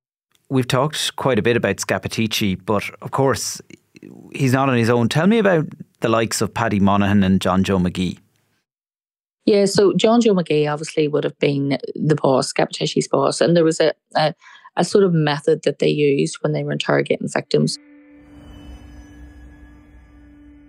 We've 0.49 0.67
talked 0.67 1.15
quite 1.15 1.37
a 1.37 1.43
bit 1.43 1.57
about 1.57 1.75
Scappaticci, 1.75 2.65
but 2.65 2.89
of 3.03 3.11
course 3.11 3.61
he's 4.33 4.53
not 4.53 4.69
on 4.69 4.77
his 4.77 4.89
own. 4.89 5.09
Tell 5.09 5.27
me 5.27 5.37
about 5.37 5.67
the 6.01 6.09
likes 6.09 6.41
of 6.41 6.53
Paddy 6.53 6.79
Monaghan 6.79 7.23
and 7.23 7.41
John 7.41 7.63
Joe 7.63 7.79
Magee. 7.79 8.19
Yeah, 9.45 9.65
so 9.65 9.93
John 9.93 10.21
Joe 10.21 10.33
Magee 10.33 10.67
obviously 10.67 11.07
would 11.07 11.23
have 11.23 11.37
been 11.39 11.77
the 11.95 12.15
boss, 12.15 12.53
Scappaticci's 12.53 13.07
boss, 13.07 13.41
and 13.41 13.55
there 13.55 13.63
was 13.63 13.79
a, 13.79 13.93
a, 14.15 14.33
a 14.75 14.85
sort 14.85 15.03
of 15.03 15.13
method 15.13 15.63
that 15.63 15.79
they 15.79 15.87
used 15.87 16.37
when 16.41 16.53
they 16.53 16.63
were 16.63 16.71
interrogating 16.71 17.27
victims. 17.27 17.77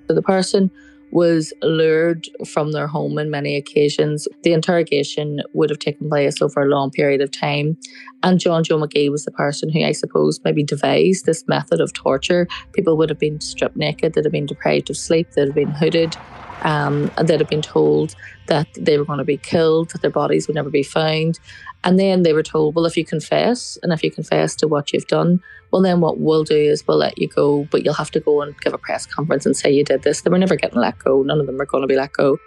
So 0.09 0.15
the 0.15 0.23
person 0.23 0.71
was 1.11 1.52
lured 1.62 2.29
from 2.47 2.73
their 2.73 2.87
home 2.87 3.19
on 3.19 3.31
many 3.31 3.57
occasions. 3.57 4.29
The 4.43 4.52
interrogation 4.52 5.40
would 5.52 5.71
have 5.71 5.79
taken 5.79 6.09
place 6.09 6.40
over 6.40 6.62
a 6.62 6.69
long 6.69 6.90
period 6.90 7.21
of 7.21 7.31
time. 7.31 7.76
And 8.23 8.38
John 8.38 8.64
Joe 8.64 8.79
Magee 8.79 9.09
was 9.09 9.25
the 9.25 9.31
person 9.31 9.71
who 9.71 9.83
I 9.83 9.93
suppose 9.93 10.40
maybe 10.45 10.62
devised 10.62 11.26
this 11.26 11.47
method 11.49 11.81
of 11.81 11.93
torture. 11.93 12.47
People 12.73 12.97
would 12.97 13.09
have 13.09 13.19
been 13.19 13.40
stripped 13.40 13.76
naked, 13.76 14.14
they'd 14.14 14.25
have 14.25 14.33
been 14.33 14.47
deprived 14.47 14.90
of 14.90 14.97
sleep, 14.97 15.31
they'd 15.33 15.47
have 15.47 15.55
been 15.55 15.71
hooded, 15.71 16.17
um, 16.62 17.11
they'd 17.25 17.40
have 17.40 17.49
been 17.49 17.62
told 17.62 18.14
that 18.50 18.69
they 18.75 18.99
were 18.99 19.07
going 19.07 19.19
to 19.19 19.25
be 19.25 19.38
killed, 19.38 19.90
that 19.90 20.02
their 20.02 20.11
bodies 20.11 20.47
would 20.47 20.57
never 20.57 20.69
be 20.69 20.83
found. 20.83 21.40
And 21.83 21.99
then 21.99 22.23
they 22.23 22.35
were 22.35 22.42
told, 22.42 22.75
well, 22.75 22.85
if 22.85 22.97
you 22.97 23.04
confess 23.07 23.78
and 23.83 23.92
if 23.92 24.04
you 24.04 24.11
confess 24.11 24.54
to 24.57 24.69
what 24.69 24.92
you've 24.92 25.07
done, 25.07 25.40
well, 25.71 25.80
then 25.80 26.00
what 26.00 26.19
we'll 26.19 26.45
do 26.45 26.57
is 26.57 26.87
we'll 26.87 26.99
let 26.99 27.16
you 27.16 27.28
go, 27.28 27.66
but 27.71 27.85
you'll 27.85 27.95
have 27.95 28.11
to 28.11 28.21
go 28.21 28.42
and 28.42 28.61
give 28.61 28.75
a 28.75 28.78
press 28.78 29.07
conference 29.07 29.47
and 29.47 29.57
say 29.57 29.73
you 29.73 29.85
did 29.85 30.02
this. 30.02 30.21
They 30.21 30.30
were 30.30 30.38
never 30.38 30.57
getting 30.57 30.80
let 30.80 30.99
go. 30.99 31.23
None 31.23 31.40
of 31.40 31.47
them 31.47 31.61
are 31.61 31.66
going 31.66 31.83
to 31.83 31.88
be 31.88 31.97
let 31.97 32.12
go. 32.12 32.38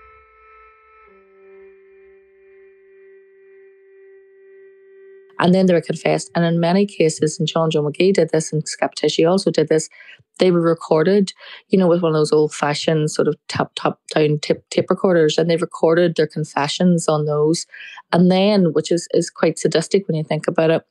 And 5.43 5.53
then 5.53 5.65
they 5.65 5.73
were 5.73 5.81
confessed. 5.81 6.31
And 6.35 6.45
in 6.45 6.59
many 6.59 6.85
cases, 6.85 7.37
and 7.37 7.47
John 7.47 7.69
Joe 7.69 7.83
Magee 7.83 8.13
did 8.13 8.29
this, 8.31 8.51
and 8.51 8.63
Scappaticci 8.63 9.29
also 9.29 9.51
did 9.51 9.67
this, 9.67 9.89
they 10.39 10.49
were 10.49 10.61
recorded, 10.61 11.33
you 11.67 11.77
know, 11.77 11.87
with 11.87 12.01
one 12.01 12.13
of 12.13 12.15
those 12.15 12.31
old 12.31 12.53
fashioned 12.53 13.11
sort 13.11 13.27
of 13.27 13.35
top, 13.49 13.73
top 13.75 13.99
down 14.15 14.39
tip, 14.39 14.67
tape 14.69 14.89
recorders. 14.89 15.37
And 15.37 15.49
they 15.49 15.57
recorded 15.57 16.15
their 16.15 16.27
confessions 16.27 17.07
on 17.07 17.25
those. 17.25 17.67
And 18.11 18.31
then, 18.31 18.73
which 18.73 18.91
is, 18.91 19.07
is 19.13 19.29
quite 19.29 19.59
sadistic 19.59 20.07
when 20.07 20.15
you 20.15 20.23
think 20.23 20.47
about 20.47 20.71
it, 20.71 20.83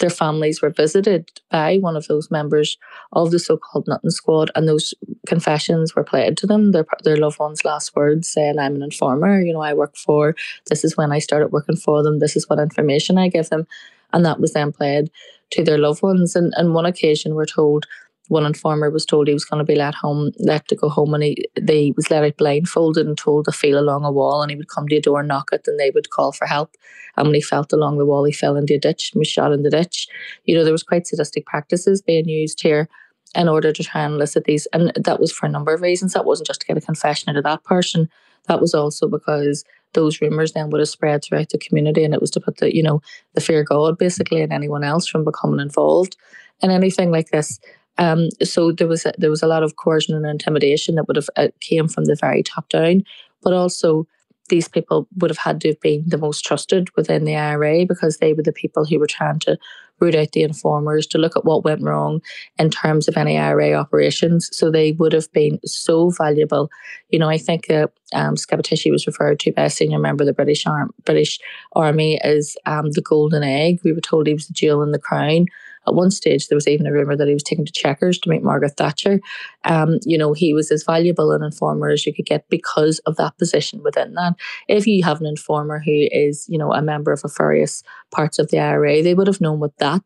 their 0.00 0.10
families 0.10 0.60
were 0.60 0.70
visited 0.70 1.30
by 1.50 1.78
one 1.78 1.96
of 1.96 2.06
those 2.08 2.30
members 2.30 2.76
of 3.12 3.30
the 3.30 3.38
so-called 3.38 3.86
Nutting 3.86 4.10
Squad, 4.10 4.50
and 4.54 4.68
those 4.68 4.92
confessions 5.26 5.94
were 5.94 6.04
played 6.04 6.36
to 6.38 6.46
them. 6.46 6.72
Their 6.72 6.86
their 7.04 7.16
loved 7.16 7.38
ones' 7.38 7.64
last 7.64 7.94
words 7.94 8.28
saying, 8.28 8.58
"I'm 8.58 8.74
an 8.74 8.82
informer. 8.82 9.40
You 9.40 9.52
know, 9.52 9.62
I 9.62 9.74
work 9.74 9.96
for. 9.96 10.34
This 10.68 10.84
is 10.84 10.96
when 10.96 11.12
I 11.12 11.18
started 11.20 11.52
working 11.52 11.76
for 11.76 12.02
them. 12.02 12.18
This 12.18 12.36
is 12.36 12.48
what 12.48 12.58
information 12.58 13.18
I 13.18 13.28
give 13.28 13.48
them," 13.50 13.66
and 14.12 14.24
that 14.24 14.40
was 14.40 14.52
then 14.52 14.72
played 14.72 15.10
to 15.50 15.64
their 15.64 15.78
loved 15.78 16.02
ones. 16.02 16.34
And 16.36 16.52
on 16.56 16.72
one 16.72 16.86
occasion, 16.86 17.34
we're 17.34 17.46
told 17.46 17.86
one 18.30 18.46
informer 18.46 18.90
was 18.90 19.04
told 19.04 19.26
he 19.26 19.34
was 19.34 19.44
going 19.44 19.58
to 19.58 19.64
be 19.64 19.74
let 19.74 19.92
home, 19.92 20.30
let 20.38 20.68
to 20.68 20.76
go 20.76 20.88
home, 20.88 21.12
and 21.14 21.24
he 21.24 21.44
they 21.60 21.92
was 21.96 22.10
let 22.12 22.22
out 22.22 22.36
blindfolded 22.36 23.04
and 23.04 23.18
told 23.18 23.44
to 23.44 23.52
feel 23.52 23.76
along 23.76 24.04
a 24.04 24.12
wall, 24.12 24.40
and 24.40 24.52
he 24.52 24.56
would 24.56 24.68
come 24.68 24.86
to 24.86 24.96
a 24.96 25.00
door, 25.00 25.18
and 25.18 25.28
knock 25.28 25.48
it, 25.52 25.66
and 25.66 25.80
they 25.80 25.90
would 25.90 26.10
call 26.10 26.30
for 26.30 26.46
help. 26.46 26.76
And 27.16 27.26
when 27.26 27.34
he 27.34 27.42
felt 27.42 27.72
along 27.72 27.98
the 27.98 28.06
wall, 28.06 28.22
he 28.22 28.32
fell 28.32 28.54
into 28.54 28.74
a 28.74 28.78
ditch 28.78 29.10
and 29.12 29.18
was 29.18 29.26
shot 29.26 29.50
in 29.50 29.64
the 29.64 29.70
ditch. 29.70 30.06
You 30.44 30.54
know, 30.54 30.62
there 30.62 30.72
was 30.72 30.84
quite 30.84 31.08
sadistic 31.08 31.44
practices 31.44 32.02
being 32.02 32.28
used 32.28 32.62
here 32.62 32.88
in 33.34 33.48
order 33.48 33.72
to 33.72 33.82
try 33.82 34.02
and 34.02 34.14
elicit 34.14 34.44
these, 34.44 34.66
and 34.72 34.92
that 34.94 35.18
was 35.18 35.32
for 35.32 35.46
a 35.46 35.50
number 35.50 35.74
of 35.74 35.82
reasons. 35.82 36.12
That 36.12 36.24
wasn't 36.24 36.46
just 36.46 36.60
to 36.60 36.66
get 36.68 36.78
a 36.78 36.80
confession 36.80 37.30
out 37.30 37.36
of 37.36 37.44
that 37.44 37.64
person. 37.64 38.08
That 38.46 38.60
was 38.60 38.74
also 38.74 39.08
because 39.08 39.64
those 39.92 40.20
rumors 40.20 40.52
then 40.52 40.70
would 40.70 40.80
have 40.80 40.88
spread 40.88 41.24
throughout 41.24 41.48
the 41.48 41.58
community, 41.58 42.04
and 42.04 42.14
it 42.14 42.20
was 42.20 42.30
to 42.30 42.40
put 42.40 42.58
the 42.58 42.72
you 42.74 42.84
know 42.84 43.02
the 43.34 43.40
fear 43.40 43.62
of 43.62 43.66
God 43.66 43.98
basically 43.98 44.40
and 44.40 44.52
anyone 44.52 44.84
else 44.84 45.08
from 45.08 45.24
becoming 45.24 45.58
involved 45.58 46.16
in 46.62 46.70
anything 46.70 47.10
like 47.10 47.30
this. 47.30 47.58
Um, 48.00 48.30
so 48.42 48.72
there 48.72 48.88
was 48.88 49.04
a, 49.06 49.12
there 49.18 49.30
was 49.30 49.42
a 49.42 49.46
lot 49.46 49.62
of 49.62 49.76
coercion 49.76 50.16
and 50.16 50.26
intimidation 50.26 50.94
that 50.94 51.06
would 51.06 51.16
have 51.16 51.30
uh, 51.36 51.48
came 51.60 51.86
from 51.86 52.06
the 52.06 52.16
very 52.16 52.42
top 52.42 52.68
down, 52.70 53.04
but 53.42 53.52
also 53.52 54.08
these 54.48 54.68
people 54.68 55.06
would 55.18 55.30
have 55.30 55.38
had 55.38 55.60
to 55.60 55.68
have 55.68 55.80
been 55.80 56.02
the 56.06 56.18
most 56.18 56.44
trusted 56.44 56.88
within 56.96 57.24
the 57.24 57.36
IRA 57.36 57.86
because 57.86 58.16
they 58.16 58.32
were 58.32 58.42
the 58.42 58.52
people 58.52 58.84
who 58.84 58.98
were 58.98 59.06
trying 59.06 59.38
to 59.40 59.56
root 60.00 60.14
out 60.14 60.32
the 60.32 60.42
informers, 60.42 61.06
to 61.06 61.18
look 61.18 61.36
at 61.36 61.44
what 61.44 61.62
went 61.62 61.82
wrong 61.82 62.20
in 62.58 62.70
terms 62.70 63.06
of 63.06 63.18
any 63.18 63.38
IRA 63.38 63.74
operations. 63.74 64.48
So 64.50 64.70
they 64.70 64.92
would 64.92 65.12
have 65.12 65.30
been 65.32 65.60
so 65.64 66.10
valuable. 66.10 66.70
You 67.10 67.18
know, 67.18 67.28
I 67.28 67.36
think 67.36 67.70
uh, 67.70 67.86
um, 68.14 68.32
was 68.32 69.06
referred 69.06 69.40
to 69.40 69.52
by 69.52 69.64
a 69.64 69.70
senior 69.70 69.98
member 69.98 70.22
of 70.22 70.26
the 70.26 70.32
British, 70.32 70.66
Arm- 70.66 70.94
British 71.04 71.38
Army 71.74 72.18
as 72.22 72.56
um, 72.64 72.90
the 72.92 73.02
golden 73.02 73.42
egg. 73.42 73.80
We 73.84 73.92
were 73.92 74.00
told 74.00 74.26
he 74.26 74.32
was 74.32 74.46
the 74.46 74.54
jewel 74.54 74.82
in 74.82 74.92
the 74.92 74.98
crown. 74.98 75.46
At 75.86 75.94
one 75.94 76.10
stage, 76.10 76.48
there 76.48 76.56
was 76.56 76.68
even 76.68 76.86
a 76.86 76.92
rumor 76.92 77.16
that 77.16 77.28
he 77.28 77.34
was 77.34 77.42
taken 77.42 77.64
to 77.64 77.72
Chequers 77.72 78.18
to 78.20 78.28
meet 78.28 78.42
Margaret 78.42 78.76
Thatcher. 78.76 79.20
Um, 79.64 79.98
you 80.04 80.18
know, 80.18 80.32
he 80.32 80.52
was 80.52 80.70
as 80.70 80.84
valuable 80.84 81.32
an 81.32 81.42
informer 81.42 81.88
as 81.88 82.06
you 82.06 82.14
could 82.14 82.26
get 82.26 82.48
because 82.48 82.98
of 83.00 83.16
that 83.16 83.38
position 83.38 83.82
within 83.82 84.14
that. 84.14 84.34
If 84.68 84.86
you 84.86 85.02
have 85.04 85.20
an 85.20 85.26
informer 85.26 85.80
who 85.80 86.08
is, 86.10 86.46
you 86.48 86.58
know, 86.58 86.72
a 86.72 86.82
member 86.82 87.12
of 87.12 87.22
a 87.24 87.28
various 87.28 87.82
parts 88.10 88.38
of 88.38 88.50
the 88.50 88.58
IRA, 88.58 89.02
they 89.02 89.14
would 89.14 89.26
have 89.26 89.40
known 89.40 89.58
what 89.58 89.76
that 89.78 90.02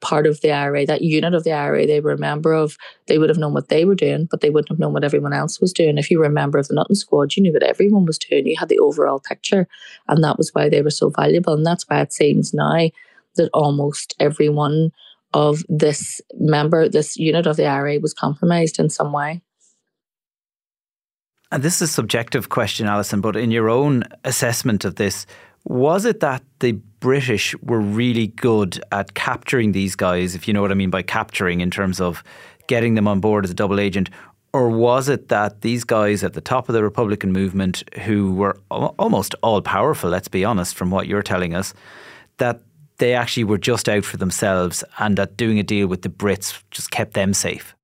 part 0.00 0.26
of 0.26 0.40
the 0.40 0.52
IRA, 0.52 0.86
that 0.86 1.02
unit 1.02 1.34
of 1.34 1.44
the 1.44 1.52
IRA 1.52 1.86
they 1.86 2.00
were 2.00 2.12
a 2.12 2.18
member 2.18 2.52
of, 2.52 2.76
they 3.06 3.18
would 3.18 3.28
have 3.28 3.38
known 3.38 3.54
what 3.54 3.68
they 3.68 3.84
were 3.84 3.94
doing, 3.94 4.28
but 4.30 4.40
they 4.40 4.50
wouldn't 4.50 4.68
have 4.68 4.78
known 4.78 4.92
what 4.92 5.04
everyone 5.04 5.32
else 5.32 5.60
was 5.60 5.72
doing. 5.72 5.98
If 5.98 6.10
you 6.10 6.18
were 6.18 6.24
a 6.24 6.30
member 6.30 6.58
of 6.58 6.68
the 6.68 6.74
Nutting 6.74 6.96
Squad, 6.96 7.36
you 7.36 7.42
knew 7.42 7.52
what 7.52 7.62
everyone 7.62 8.06
was 8.06 8.18
doing. 8.18 8.46
You 8.46 8.56
had 8.56 8.68
the 8.68 8.78
overall 8.78 9.20
picture, 9.20 9.66
and 10.06 10.22
that 10.22 10.38
was 10.38 10.50
why 10.54 10.68
they 10.68 10.82
were 10.82 10.90
so 10.90 11.10
valuable. 11.10 11.54
And 11.54 11.66
that's 11.66 11.84
why 11.88 12.00
it 12.00 12.12
seems 12.12 12.54
now 12.54 12.90
that 13.38 13.50
almost 13.54 14.14
everyone 14.20 14.90
of 15.34 15.62
this 15.68 16.20
member, 16.34 16.88
this 16.88 17.16
unit 17.16 17.46
of 17.46 17.56
the 17.56 17.66
IRA 17.66 17.98
was 17.98 18.14
compromised 18.14 18.78
in 18.78 18.88
some 18.88 19.12
way. 19.12 19.42
And 21.50 21.62
this 21.62 21.76
is 21.76 21.82
a 21.82 21.92
subjective 21.92 22.50
question, 22.50 22.86
Allison, 22.86 23.20
but 23.20 23.36
in 23.36 23.50
your 23.50 23.70
own 23.70 24.04
assessment 24.24 24.84
of 24.84 24.96
this, 24.96 25.26
was 25.64 26.04
it 26.04 26.20
that 26.20 26.42
the 26.60 26.72
British 27.00 27.54
were 27.62 27.80
really 27.80 28.28
good 28.28 28.80
at 28.92 29.14
capturing 29.14 29.72
these 29.72 29.96
guys, 29.96 30.34
if 30.34 30.46
you 30.46 30.54
know 30.54 30.62
what 30.62 30.70
I 30.70 30.74
mean 30.74 30.90
by 30.90 31.02
capturing 31.02 31.60
in 31.60 31.70
terms 31.70 32.00
of 32.00 32.22
getting 32.66 32.94
them 32.94 33.08
on 33.08 33.20
board 33.20 33.44
as 33.44 33.50
a 33.50 33.54
double 33.54 33.80
agent? 33.80 34.10
Or 34.52 34.70
was 34.70 35.08
it 35.08 35.28
that 35.28 35.60
these 35.60 35.84
guys 35.84 36.24
at 36.24 36.32
the 36.32 36.40
top 36.40 36.68
of 36.68 36.72
the 36.74 36.82
Republican 36.82 37.32
movement, 37.32 37.82
who 38.00 38.34
were 38.34 38.58
almost 38.70 39.34
all 39.42 39.60
powerful, 39.60 40.10
let's 40.10 40.28
be 40.28 40.44
honest, 40.44 40.74
from 40.74 40.90
what 40.90 41.06
you're 41.06 41.22
telling 41.22 41.54
us, 41.54 41.74
that 42.38 42.62
they 42.98 43.14
actually 43.14 43.44
were 43.44 43.58
just 43.58 43.88
out 43.88 44.04
for 44.04 44.16
themselves 44.16 44.84
and 44.98 45.16
that 45.16 45.36
doing 45.36 45.58
a 45.58 45.62
deal 45.62 45.86
with 45.86 46.02
the 46.02 46.08
Brits 46.08 46.62
just 46.70 46.90
kept 46.90 47.14
them 47.14 47.32
safe? 47.32 47.74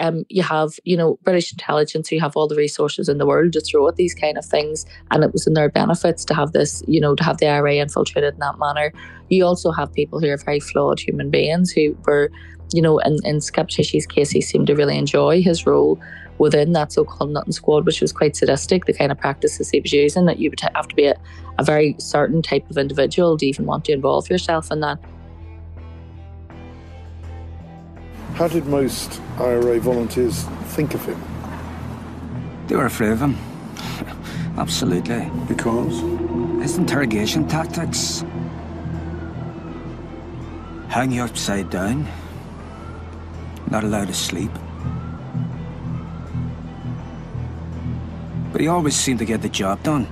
Um, 0.00 0.24
you 0.28 0.44
have, 0.44 0.74
you 0.84 0.96
know, 0.96 1.18
British 1.24 1.50
intelligence 1.50 2.08
who 2.08 2.20
have 2.20 2.36
all 2.36 2.46
the 2.46 2.54
resources 2.54 3.08
in 3.08 3.18
the 3.18 3.26
world 3.26 3.52
to 3.54 3.60
throw 3.60 3.88
at 3.88 3.96
these 3.96 4.14
kind 4.14 4.38
of 4.38 4.44
things, 4.44 4.86
and 5.10 5.24
it 5.24 5.32
was 5.32 5.46
in 5.46 5.54
their 5.54 5.68
benefits 5.68 6.24
to 6.26 6.34
have 6.34 6.52
this, 6.52 6.84
you 6.86 7.00
know, 7.00 7.16
to 7.16 7.24
have 7.24 7.38
the 7.38 7.48
IRA 7.48 7.74
infiltrated 7.76 8.34
in 8.34 8.40
that 8.40 8.58
manner. 8.60 8.92
You 9.28 9.44
also 9.44 9.72
have 9.72 9.92
people 9.92 10.20
who 10.20 10.28
are 10.28 10.36
very 10.36 10.60
flawed 10.60 11.00
human 11.00 11.30
beings 11.30 11.72
who 11.72 11.96
were, 12.06 12.30
you 12.72 12.82
know, 12.82 12.98
in, 12.98 13.18
in 13.24 13.36
Scappaticci's 13.38 14.06
case, 14.06 14.30
he 14.30 14.40
seemed 14.40 14.66
to 14.66 14.74
really 14.74 14.98
enjoy 14.98 15.42
his 15.42 15.66
role 15.66 16.00
within 16.38 16.72
that 16.72 16.92
so-called 16.92 17.30
Nutting 17.30 17.52
Squad, 17.52 17.84
which 17.84 18.00
was 18.00 18.12
quite 18.12 18.36
sadistic, 18.36 18.84
the 18.84 18.92
kind 18.92 19.10
of 19.10 19.18
practices 19.18 19.70
he 19.70 19.80
was 19.80 19.92
using, 19.92 20.26
that 20.26 20.38
you 20.38 20.50
would 20.50 20.60
have 20.60 20.88
to 20.88 20.94
be 20.94 21.06
a, 21.06 21.14
a 21.58 21.64
very 21.64 21.96
certain 21.98 22.42
type 22.42 22.68
of 22.70 22.78
individual 22.78 23.36
to 23.36 23.46
even 23.46 23.66
want 23.66 23.84
to 23.86 23.92
involve 23.92 24.30
yourself 24.30 24.70
in 24.70 24.80
that. 24.80 24.98
How 28.34 28.46
did 28.46 28.66
most 28.66 29.20
IRA 29.38 29.80
volunteers 29.80 30.44
think 30.76 30.94
of 30.94 31.04
him? 31.04 31.20
They 32.68 32.76
were 32.76 32.86
afraid 32.86 33.10
of 33.10 33.20
him. 33.20 33.36
Absolutely. 34.56 35.28
Because? 35.48 36.00
His 36.62 36.78
interrogation 36.78 37.48
tactics. 37.48 38.24
Hang 40.88 41.10
you 41.10 41.22
upside 41.22 41.70
down. 41.70 42.06
Not 43.70 43.84
allowed 43.84 44.08
to 44.08 44.14
sleep. 44.14 44.50
But 48.52 48.60
he 48.60 48.68
always 48.68 48.96
seemed 48.96 49.18
to 49.18 49.24
get 49.24 49.42
the 49.42 49.48
job 49.48 49.82
done. 49.82 50.08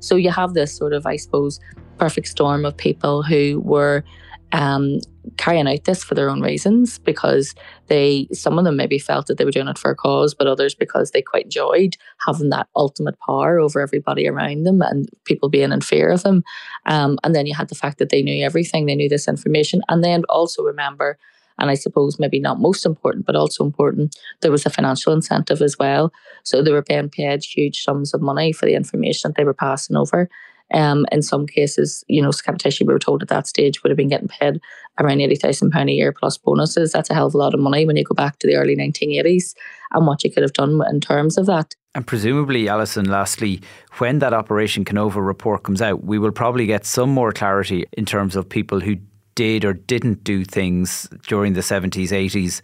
So 0.00 0.16
you 0.16 0.30
have 0.30 0.54
this 0.54 0.74
sort 0.74 0.92
of, 0.94 1.04
I 1.04 1.16
suppose, 1.16 1.60
perfect 1.98 2.28
storm 2.28 2.64
of 2.64 2.76
people 2.76 3.22
who 3.22 3.60
were 3.60 4.04
um, 4.52 5.00
carrying 5.36 5.68
out 5.68 5.84
this 5.84 6.02
for 6.02 6.14
their 6.14 6.30
own 6.30 6.40
reasons 6.40 6.98
because 6.98 7.54
they, 7.88 8.28
some 8.32 8.58
of 8.58 8.64
them 8.64 8.76
maybe 8.76 8.98
felt 8.98 9.26
that 9.26 9.36
they 9.36 9.44
were 9.44 9.50
doing 9.50 9.68
it 9.68 9.78
for 9.78 9.90
a 9.90 9.96
cause, 9.96 10.34
but 10.34 10.46
others 10.46 10.74
because 10.74 11.10
they 11.10 11.22
quite 11.22 11.44
enjoyed 11.44 11.96
having 12.26 12.50
that 12.50 12.68
ultimate 12.74 13.18
power 13.20 13.58
over 13.58 13.80
everybody 13.80 14.26
around 14.26 14.64
them 14.64 14.80
and 14.80 15.08
people 15.24 15.48
being 15.48 15.72
in 15.72 15.80
fear 15.80 16.10
of 16.10 16.22
them. 16.22 16.42
Um, 16.86 17.18
and 17.24 17.34
then 17.34 17.46
you 17.46 17.54
had 17.54 17.68
the 17.68 17.74
fact 17.74 17.98
that 17.98 18.08
they 18.08 18.22
knew 18.22 18.44
everything, 18.44 18.86
they 18.86 18.94
knew 18.94 19.08
this 19.08 19.28
information. 19.28 19.82
And 19.88 20.02
then 20.02 20.24
also 20.28 20.62
remember, 20.62 21.18
and 21.58 21.70
I 21.70 21.74
suppose 21.74 22.18
maybe 22.18 22.40
not 22.40 22.60
most 22.60 22.86
important, 22.86 23.26
but 23.26 23.36
also 23.36 23.64
important, 23.64 24.16
there 24.40 24.52
was 24.52 24.64
a 24.64 24.70
financial 24.70 25.12
incentive 25.12 25.60
as 25.60 25.76
well. 25.78 26.12
So 26.44 26.62
they 26.62 26.72
were 26.72 26.82
being 26.82 27.10
paid 27.10 27.42
huge 27.42 27.82
sums 27.82 28.14
of 28.14 28.22
money 28.22 28.52
for 28.52 28.64
the 28.64 28.74
information 28.74 29.28
that 29.28 29.36
they 29.36 29.44
were 29.44 29.54
passing 29.54 29.96
over. 29.96 30.28
Um, 30.72 31.06
in 31.10 31.22
some 31.22 31.46
cases, 31.46 32.04
you 32.08 32.20
know, 32.20 32.28
Scappaticci, 32.28 32.86
we 32.86 32.92
were 32.92 32.98
told 32.98 33.22
at 33.22 33.28
that 33.28 33.46
stage, 33.46 33.82
would 33.82 33.90
have 33.90 33.96
been 33.96 34.08
getting 34.08 34.28
paid 34.28 34.60
around 34.98 35.18
£80,000 35.18 35.90
a 35.90 35.92
year 35.92 36.12
plus 36.12 36.36
bonuses. 36.36 36.92
That's 36.92 37.10
a 37.10 37.14
hell 37.14 37.26
of 37.26 37.34
a 37.34 37.38
lot 37.38 37.54
of 37.54 37.60
money 37.60 37.86
when 37.86 37.96
you 37.96 38.04
go 38.04 38.14
back 38.14 38.38
to 38.40 38.46
the 38.46 38.56
early 38.56 38.76
1980s 38.76 39.54
and 39.92 40.06
what 40.06 40.24
you 40.24 40.30
could 40.30 40.42
have 40.42 40.52
done 40.52 40.80
in 40.90 41.00
terms 41.00 41.38
of 41.38 41.46
that. 41.46 41.74
And 41.94 42.06
presumably, 42.06 42.68
Allison, 42.68 43.06
lastly, 43.06 43.62
when 43.98 44.18
that 44.18 44.34
Operation 44.34 44.84
Kenova 44.84 45.24
report 45.24 45.62
comes 45.62 45.80
out, 45.80 46.04
we 46.04 46.18
will 46.18 46.32
probably 46.32 46.66
get 46.66 46.84
some 46.84 47.10
more 47.10 47.32
clarity 47.32 47.86
in 47.92 48.04
terms 48.04 48.36
of 48.36 48.48
people 48.48 48.80
who 48.80 48.96
did 49.34 49.64
or 49.64 49.72
didn't 49.72 50.24
do 50.24 50.44
things 50.44 51.08
during 51.26 51.54
the 51.54 51.60
70s, 51.60 52.08
80s 52.08 52.60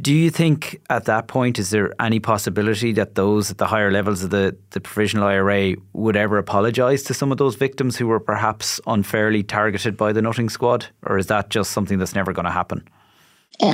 do 0.00 0.14
you 0.14 0.30
think 0.30 0.80
at 0.90 1.06
that 1.06 1.28
point 1.28 1.58
is 1.58 1.70
there 1.70 1.92
any 2.00 2.20
possibility 2.20 2.92
that 2.92 3.14
those 3.14 3.50
at 3.50 3.58
the 3.58 3.66
higher 3.66 3.90
levels 3.90 4.22
of 4.22 4.30
the, 4.30 4.56
the 4.70 4.80
provisional 4.80 5.26
IRA 5.26 5.74
would 5.92 6.16
ever 6.16 6.38
apologise 6.38 7.02
to 7.04 7.14
some 7.14 7.32
of 7.32 7.38
those 7.38 7.56
victims 7.56 7.96
who 7.96 8.06
were 8.06 8.20
perhaps 8.20 8.80
unfairly 8.86 9.42
targeted 9.42 9.96
by 9.96 10.12
the 10.12 10.22
Nutting 10.22 10.50
Squad? 10.50 10.86
Or 11.04 11.18
is 11.18 11.26
that 11.28 11.50
just 11.50 11.72
something 11.72 11.98
that's 11.98 12.14
never 12.14 12.32
going 12.32 12.44
to 12.44 12.52
happen? 12.52 12.86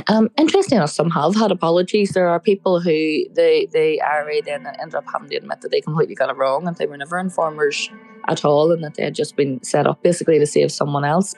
Um, 0.07 0.31
interesting 0.37 0.77
enough, 0.77 0.89
some 0.89 1.11
have 1.11 1.35
had 1.35 1.51
apologies. 1.51 2.11
There 2.11 2.27
are 2.27 2.39
people 2.39 2.79
who 2.79 2.89
the 2.89 3.67
the 3.71 4.01
IRA 4.01 4.41
then 4.41 4.65
ended 4.65 4.95
up 4.95 5.05
having 5.13 5.29
to 5.29 5.35
admit 5.35 5.61
that 5.61 5.69
they 5.69 5.79
completely 5.81 6.15
got 6.15 6.31
it 6.31 6.37
wrong 6.37 6.67
and 6.67 6.75
they 6.77 6.87
were 6.87 6.97
never 6.97 7.19
informers 7.19 7.91
at 8.27 8.43
all, 8.43 8.71
and 8.71 8.83
that 8.83 8.95
they 8.95 9.03
had 9.03 9.13
just 9.13 9.35
been 9.35 9.61
set 9.63 9.85
up 9.85 10.01
basically 10.01 10.39
to 10.39 10.47
save 10.47 10.71
someone 10.71 11.05
else. 11.05 11.35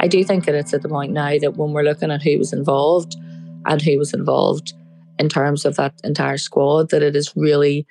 I 0.00 0.08
do 0.08 0.24
think 0.24 0.46
that 0.46 0.54
it's 0.54 0.74
at 0.74 0.82
the 0.82 0.88
point 0.88 1.12
now 1.12 1.38
that 1.38 1.56
when 1.56 1.72
we're 1.72 1.82
looking 1.82 2.10
at 2.10 2.22
who 2.22 2.38
was 2.38 2.52
involved 2.52 3.16
and 3.66 3.80
who 3.80 3.98
was 3.98 4.14
involved 4.14 4.72
in 5.18 5.28
terms 5.28 5.66
of 5.66 5.76
that 5.76 5.94
entire 6.02 6.38
squad, 6.38 6.90
that 6.90 7.02
it 7.02 7.14
is 7.14 7.36
really 7.36 7.86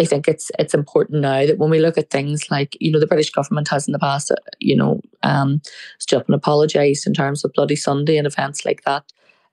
I 0.00 0.06
think 0.06 0.28
it's 0.28 0.50
it's 0.58 0.72
important 0.72 1.20
now 1.20 1.46
that 1.46 1.58
when 1.58 1.68
we 1.68 1.78
look 1.78 1.98
at 1.98 2.10
things 2.10 2.50
like 2.50 2.76
you 2.80 2.90
know 2.90 2.98
the 2.98 3.06
British 3.06 3.30
government 3.30 3.68
has 3.68 3.86
in 3.86 3.92
the 3.92 3.98
past 3.98 4.30
uh, 4.30 4.36
you 4.58 4.74
know 4.74 5.00
um, 5.22 5.60
stood 5.98 6.20
up 6.20 6.26
and 6.26 6.34
apologised 6.34 7.06
in 7.06 7.12
terms 7.12 7.44
of 7.44 7.52
Bloody 7.52 7.76
Sunday 7.76 8.16
and 8.16 8.26
events 8.26 8.64
like 8.64 8.82
that. 8.84 9.04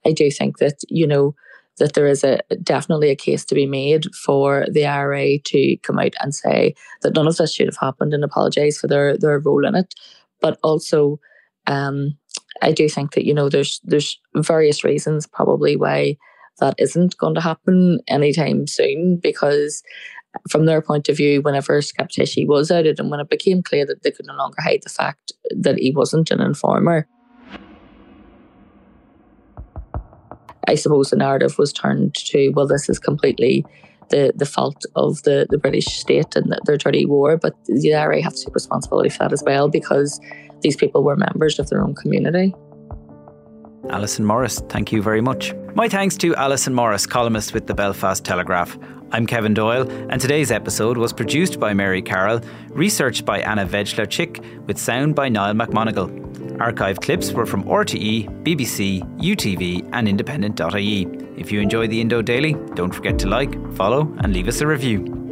I 0.05 0.13
do 0.13 0.31
think 0.31 0.59
that 0.59 0.79
you 0.89 1.05
know 1.05 1.35
that 1.79 1.93
there 1.93 2.07
is 2.07 2.23
a 2.23 2.39
definitely 2.63 3.09
a 3.09 3.15
case 3.15 3.43
to 3.45 3.55
be 3.55 3.65
made 3.65 4.05
for 4.15 4.65
the 4.71 4.85
IRA 4.85 5.37
to 5.37 5.77
come 5.83 5.99
out 5.99 6.13
and 6.21 6.33
say 6.33 6.73
that 7.01 7.13
none 7.13 7.27
of 7.27 7.35
this 7.35 7.53
should 7.53 7.67
have 7.67 7.77
happened 7.77 8.13
and 8.13 8.23
apologise 8.23 8.79
for 8.79 8.87
their 8.87 9.17
their 9.17 9.39
role 9.39 9.65
in 9.67 9.75
it, 9.75 9.93
but 10.39 10.57
also 10.63 11.19
um, 11.67 12.17
I 12.61 12.71
do 12.71 12.89
think 12.89 13.13
that 13.13 13.25
you 13.25 13.33
know 13.33 13.49
there's 13.49 13.79
there's 13.83 14.19
various 14.35 14.83
reasons 14.83 15.27
probably 15.27 15.75
why 15.75 16.17
that 16.59 16.75
isn't 16.79 17.17
going 17.17 17.35
to 17.35 17.41
happen 17.41 17.99
anytime 18.07 18.65
soon 18.65 19.17
because 19.17 19.83
from 20.49 20.65
their 20.65 20.81
point 20.81 21.09
of 21.09 21.17
view, 21.17 21.41
whenever 21.41 21.79
Scappaticci 21.79 22.47
was 22.47 22.71
outed 22.71 22.99
and 22.99 23.09
when 23.09 23.19
it 23.19 23.29
became 23.29 23.63
clear 23.63 23.85
that 23.85 24.03
they 24.03 24.11
could 24.11 24.25
no 24.25 24.35
longer 24.35 24.61
hide 24.61 24.81
the 24.83 24.89
fact 24.89 25.31
that 25.51 25.77
he 25.77 25.91
wasn't 25.91 26.31
an 26.31 26.41
informer, 26.41 27.07
I 30.67 30.75
suppose 30.75 31.09
the 31.09 31.15
narrative 31.15 31.57
was 31.57 31.71
turned 31.71 32.13
to, 32.15 32.49
well, 32.49 32.67
this 32.67 32.89
is 32.89 32.99
completely 32.99 33.65
the, 34.09 34.33
the 34.35 34.45
fault 34.45 34.85
of 34.95 35.23
the, 35.23 35.47
the 35.49 35.57
British 35.57 35.85
state 35.85 36.35
and 36.35 36.55
their 36.65 36.77
dirty 36.77 37.05
war, 37.05 37.37
but 37.37 37.53
the 37.65 37.93
IRA 37.93 38.21
have 38.21 38.33
to 38.33 38.45
take 38.45 38.53
responsibility 38.53 39.09
for 39.09 39.19
that 39.19 39.33
as 39.33 39.43
well 39.45 39.69
because 39.69 40.19
these 40.61 40.75
people 40.75 41.03
were 41.03 41.15
members 41.15 41.59
of 41.59 41.69
their 41.69 41.81
own 41.81 41.95
community. 41.95 42.53
Allison 43.89 44.25
Morris, 44.25 44.61
thank 44.69 44.91
you 44.91 45.01
very 45.01 45.21
much. 45.21 45.53
My 45.75 45.87
thanks 45.87 46.17
to 46.17 46.35
Allison 46.35 46.73
Morris, 46.73 47.05
columnist 47.05 47.53
with 47.53 47.67
the 47.67 47.73
Belfast 47.73 48.23
Telegraph. 48.23 48.77
I'm 49.11 49.25
Kevin 49.25 49.53
Doyle, 49.53 49.89
and 50.09 50.19
today's 50.19 50.51
episode 50.51 50.97
was 50.97 51.13
produced 51.13 51.59
by 51.59 51.73
Mary 51.73 52.01
Carroll, 52.01 52.41
researched 52.69 53.23
by 53.23 53.39
Anna 53.39 53.65
Vejler 53.65 54.09
Chick, 54.09 54.43
with 54.65 54.77
sound 54.77 55.15
by 55.15 55.29
Niall 55.29 55.53
McMonigal. 55.53 56.59
Archive 56.59 56.99
clips 56.99 57.31
were 57.31 57.45
from 57.45 57.63
RTE, 57.63 58.43
BBC, 58.43 59.01
UTV, 59.19 59.87
and 59.93 60.07
Independent.ie. 60.09 61.05
If 61.37 61.51
you 61.51 61.61
enjoy 61.61 61.87
the 61.87 62.01
Indo 62.01 62.23
Daily, 62.23 62.53
don't 62.73 62.93
forget 62.93 63.19
to 63.19 63.27
like, 63.27 63.53
follow, 63.75 64.11
and 64.19 64.33
leave 64.33 64.47
us 64.47 64.59
a 64.61 64.67
review. 64.67 65.26